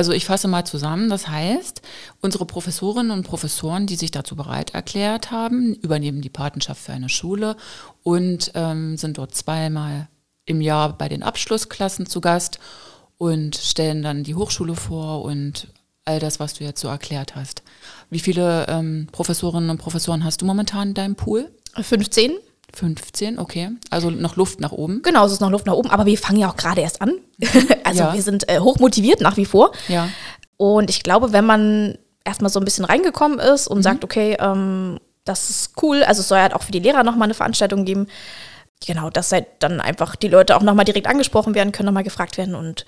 Also 0.00 0.12
ich 0.12 0.24
fasse 0.24 0.48
mal 0.48 0.64
zusammen, 0.64 1.10
das 1.10 1.28
heißt, 1.28 1.82
unsere 2.22 2.46
Professorinnen 2.46 3.10
und 3.10 3.22
Professoren, 3.22 3.86
die 3.86 3.96
sich 3.96 4.10
dazu 4.10 4.34
bereit 4.34 4.70
erklärt 4.70 5.30
haben, 5.30 5.74
übernehmen 5.74 6.22
die 6.22 6.30
Patenschaft 6.30 6.80
für 6.82 6.94
eine 6.94 7.10
Schule 7.10 7.54
und 8.02 8.50
ähm, 8.54 8.96
sind 8.96 9.18
dort 9.18 9.34
zweimal 9.34 10.08
im 10.46 10.62
Jahr 10.62 10.96
bei 10.96 11.10
den 11.10 11.22
Abschlussklassen 11.22 12.06
zu 12.06 12.22
Gast 12.22 12.60
und 13.18 13.56
stellen 13.56 14.02
dann 14.02 14.24
die 14.24 14.34
Hochschule 14.34 14.74
vor 14.74 15.20
und 15.22 15.68
all 16.06 16.18
das, 16.18 16.40
was 16.40 16.54
du 16.54 16.64
jetzt 16.64 16.80
so 16.80 16.88
erklärt 16.88 17.36
hast. 17.36 17.62
Wie 18.08 18.20
viele 18.20 18.68
ähm, 18.68 19.06
Professorinnen 19.12 19.68
und 19.68 19.76
Professoren 19.76 20.24
hast 20.24 20.40
du 20.40 20.46
momentan 20.46 20.88
in 20.88 20.94
deinem 20.94 21.14
Pool? 21.14 21.50
15. 21.78 22.38
15, 22.74 23.38
okay. 23.38 23.70
Also 23.90 24.10
noch 24.10 24.36
Luft 24.36 24.60
nach 24.60 24.72
oben. 24.72 25.02
Genau, 25.02 25.24
es 25.26 25.32
ist 25.32 25.40
noch 25.40 25.50
Luft 25.50 25.66
nach 25.66 25.74
oben, 25.74 25.90
aber 25.90 26.06
wir 26.06 26.16
fangen 26.18 26.38
ja 26.38 26.48
auch 26.50 26.56
gerade 26.56 26.80
erst 26.80 27.02
an. 27.02 27.12
also 27.84 28.00
Ja. 28.02 28.14
wir 28.14 28.22
sind 28.22 28.48
äh, 28.48 28.60
hochmotiviert 28.60 29.20
nach 29.20 29.36
wie 29.36 29.44
vor. 29.46 29.72
Ja. 29.88 30.08
Und 30.56 30.90
ich 30.90 31.02
glaube, 31.02 31.32
wenn 31.32 31.44
man 31.46 31.98
erstmal 32.24 32.50
so 32.50 32.60
ein 32.60 32.64
bisschen 32.64 32.84
reingekommen 32.84 33.38
ist 33.38 33.66
und 33.66 33.82
sagt, 33.82 34.04
okay, 34.04 34.36
ähm, 34.40 34.98
das 35.24 35.50
ist 35.50 35.82
cool, 35.82 36.02
also 36.04 36.20
es 36.20 36.28
soll 36.28 36.38
halt 36.38 36.54
auch 36.54 36.62
für 36.62 36.72
die 36.72 36.78
Lehrer 36.80 37.02
nochmal 37.02 37.26
eine 37.26 37.34
Veranstaltung 37.34 37.84
geben, 37.84 38.06
genau, 38.86 39.10
dass 39.10 39.32
halt 39.32 39.46
dann 39.58 39.80
einfach 39.80 40.16
die 40.16 40.28
Leute 40.28 40.56
auch 40.56 40.62
nochmal 40.62 40.84
direkt 40.84 41.06
angesprochen 41.06 41.54
werden 41.54 41.72
können, 41.72 41.86
nochmal 41.86 42.04
gefragt 42.04 42.38
werden. 42.38 42.54
Und 42.54 42.86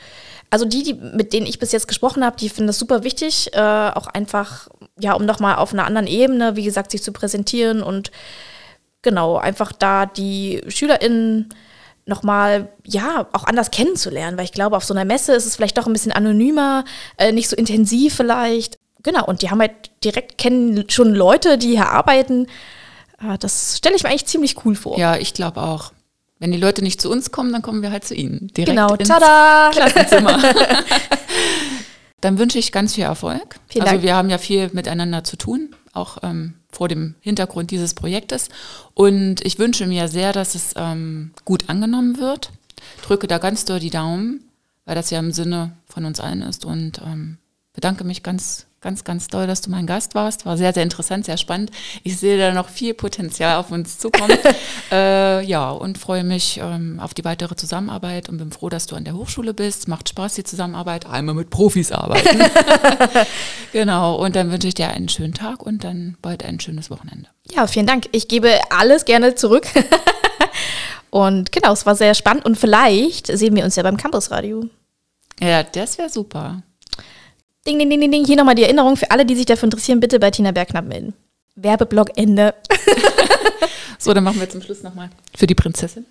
also 0.50 0.64
die, 0.64 0.82
die, 0.82 0.94
mit 0.94 1.32
denen 1.32 1.46
ich 1.46 1.58
bis 1.58 1.72
jetzt 1.72 1.88
gesprochen 1.88 2.24
habe, 2.24 2.36
die 2.36 2.48
finden 2.48 2.68
das 2.68 2.78
super 2.78 3.04
wichtig, 3.04 3.50
äh, 3.54 3.58
auch 3.60 4.06
einfach, 4.06 4.68
ja, 4.98 5.12
um 5.14 5.24
nochmal 5.24 5.56
auf 5.56 5.72
einer 5.72 5.86
anderen 5.86 6.06
Ebene, 6.06 6.56
wie 6.56 6.64
gesagt, 6.64 6.90
sich 6.90 7.02
zu 7.02 7.12
präsentieren 7.12 7.82
und 7.82 8.10
genau, 9.02 9.36
einfach 9.36 9.72
da 9.72 10.06
die 10.06 10.62
SchülerInnen 10.68 11.50
nochmal, 12.06 12.68
ja, 12.84 13.28
auch 13.32 13.44
anders 13.44 13.70
kennenzulernen, 13.70 14.36
weil 14.36 14.44
ich 14.44 14.52
glaube, 14.52 14.76
auf 14.76 14.84
so 14.84 14.94
einer 14.94 15.04
Messe 15.04 15.34
ist 15.34 15.46
es 15.46 15.56
vielleicht 15.56 15.78
doch 15.78 15.86
ein 15.86 15.92
bisschen 15.92 16.12
anonymer, 16.12 16.84
äh, 17.16 17.32
nicht 17.32 17.48
so 17.48 17.56
intensiv 17.56 18.14
vielleicht. 18.14 18.78
Genau, 19.02 19.24
und 19.26 19.42
die 19.42 19.50
haben 19.50 19.60
halt 19.60 19.90
direkt 20.04 20.38
kennen 20.38 20.88
schon 20.88 21.14
Leute, 21.14 21.58
die 21.58 21.70
hier 21.70 21.88
arbeiten. 21.88 22.46
Äh, 23.20 23.38
das 23.38 23.78
stelle 23.78 23.96
ich 23.96 24.02
mir 24.02 24.10
eigentlich 24.10 24.26
ziemlich 24.26 24.64
cool 24.64 24.74
vor. 24.74 24.98
Ja, 24.98 25.16
ich 25.16 25.34
glaube 25.34 25.62
auch. 25.62 25.92
Wenn 26.38 26.50
die 26.50 26.58
Leute 26.58 26.82
nicht 26.82 27.00
zu 27.00 27.08
uns 27.08 27.30
kommen, 27.30 27.52
dann 27.52 27.62
kommen 27.62 27.82
wir 27.82 27.92
halt 27.92 28.04
zu 28.04 28.16
ihnen. 28.16 28.48
Direkt 28.48 28.70
genau, 28.70 28.94
ins 28.94 29.08
tada! 29.08 29.70
Klassenzimmer. 29.72 30.42
Dann 32.20 32.38
wünsche 32.38 32.58
ich 32.58 32.72
ganz 32.72 32.94
viel 32.94 33.04
Erfolg. 33.04 33.56
Vielen 33.68 33.82
also 33.82 33.94
Dank. 33.94 34.04
wir 34.04 34.14
haben 34.16 34.30
ja 34.30 34.38
viel 34.38 34.70
miteinander 34.72 35.24
zu 35.24 35.36
tun, 35.36 35.74
auch 35.92 36.18
ähm, 36.22 36.54
vor 36.72 36.88
dem 36.88 37.14
Hintergrund 37.20 37.70
dieses 37.70 37.94
Projektes. 37.94 38.48
Und 38.94 39.44
ich 39.44 39.58
wünsche 39.58 39.86
mir 39.86 40.08
sehr, 40.08 40.32
dass 40.32 40.54
es 40.54 40.72
ähm, 40.76 41.32
gut 41.44 41.68
angenommen 41.68 42.18
wird. 42.18 42.50
Drücke 43.02 43.28
da 43.28 43.38
ganz 43.38 43.64
doll 43.64 43.78
die 43.78 43.90
Daumen, 43.90 44.42
weil 44.84 44.94
das 44.94 45.10
ja 45.10 45.18
im 45.18 45.32
Sinne 45.32 45.76
von 45.86 46.04
uns 46.04 46.18
allen 46.18 46.42
ist. 46.42 46.64
Und 46.64 47.00
ähm, 47.04 47.38
bedanke 47.74 48.04
mich 48.04 48.22
ganz, 48.22 48.66
ganz, 48.82 49.04
ganz 49.04 49.28
doll, 49.28 49.46
dass 49.46 49.62
du 49.62 49.70
mein 49.70 49.86
Gast 49.86 50.14
warst. 50.14 50.44
War 50.44 50.56
sehr, 50.56 50.74
sehr 50.74 50.82
interessant, 50.82 51.24
sehr 51.24 51.36
spannend. 51.36 51.70
Ich 52.02 52.18
sehe 52.18 52.36
da 52.36 52.52
noch 52.52 52.68
viel 52.68 52.94
Potenzial 52.94 53.56
auf 53.56 53.70
uns 53.70 53.98
zukommen. 53.98 54.36
äh, 54.92 55.44
ja, 55.44 55.70
und 55.70 55.98
freue 55.98 56.24
mich 56.24 56.60
ähm, 56.62 57.00
auf 57.00 57.14
die 57.14 57.24
weitere 57.24 57.54
Zusammenarbeit 57.56 58.28
und 58.28 58.38
bin 58.38 58.50
froh, 58.50 58.68
dass 58.68 58.86
du 58.86 58.96
an 58.96 59.04
der 59.04 59.14
Hochschule 59.14 59.54
bist. 59.54 59.88
Macht 59.88 60.08
Spaß, 60.08 60.34
die 60.34 60.44
Zusammenarbeit. 60.44 61.06
Einmal 61.06 61.34
mit 61.34 61.50
Profis 61.50 61.92
arbeiten. 61.92 62.40
genau. 63.72 64.16
Und 64.16 64.36
dann 64.36 64.50
wünsche 64.50 64.68
ich 64.68 64.74
dir 64.74 64.88
einen 64.88 65.08
schönen 65.08 65.34
Tag 65.34 65.62
und 65.62 65.84
dann 65.84 66.16
bald 66.20 66.44
ein 66.44 66.60
schönes 66.60 66.90
Wochenende. 66.90 67.28
Ja, 67.50 67.66
vielen 67.66 67.86
Dank. 67.86 68.08
Ich 68.12 68.28
gebe 68.28 68.50
alles 68.70 69.04
gerne 69.04 69.36
zurück. 69.36 69.66
und 71.10 71.52
genau, 71.52 71.72
es 71.72 71.86
war 71.86 71.94
sehr 71.94 72.14
spannend 72.14 72.44
und 72.44 72.58
vielleicht 72.58 73.28
sehen 73.28 73.54
wir 73.54 73.64
uns 73.64 73.76
ja 73.76 73.84
beim 73.84 73.96
Campusradio. 73.96 74.64
Ja, 75.40 75.62
das 75.62 75.98
wäre 75.98 76.10
super. 76.10 76.62
Ding, 77.66 77.78
ding, 77.78 77.88
ding, 77.88 78.00
ding, 78.00 78.10
ding. 78.10 78.24
Hier 78.24 78.36
nochmal 78.36 78.54
die 78.54 78.64
Erinnerung 78.64 78.96
für 78.96 79.10
alle, 79.10 79.24
die 79.24 79.36
sich 79.36 79.46
dafür 79.46 79.64
interessieren, 79.64 80.00
bitte 80.00 80.18
bei 80.18 80.30
Tina 80.30 80.50
Bergknapp 80.50 80.84
melden. 80.84 81.14
Werbeblock 81.54 82.16
Ende. 82.16 82.54
So, 84.02 84.12
dann 84.12 84.24
machen 84.24 84.40
wir 84.40 84.50
zum 84.50 84.60
Schluss 84.60 84.82
nochmal 84.82 85.10
für 85.32 85.46
die 85.46 85.54
Prinzessin. 85.54 86.06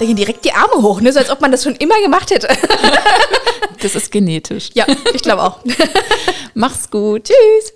Da 0.00 0.04
gehen 0.04 0.16
direkt 0.16 0.44
die 0.44 0.52
Arme 0.52 0.82
hoch, 0.82 1.00
ne? 1.00 1.12
so 1.12 1.20
als 1.20 1.30
ob 1.30 1.40
man 1.40 1.52
das 1.52 1.62
schon 1.62 1.76
immer 1.76 2.00
gemacht 2.02 2.30
hätte. 2.30 2.48
Das 3.80 3.94
ist 3.94 4.12
genetisch. 4.12 4.70
ja, 4.74 4.84
ich 5.14 5.22
glaube 5.22 5.42
auch. 5.42 5.60
Mach's 6.54 6.90
gut. 6.90 7.24
Tschüss. 7.24 7.72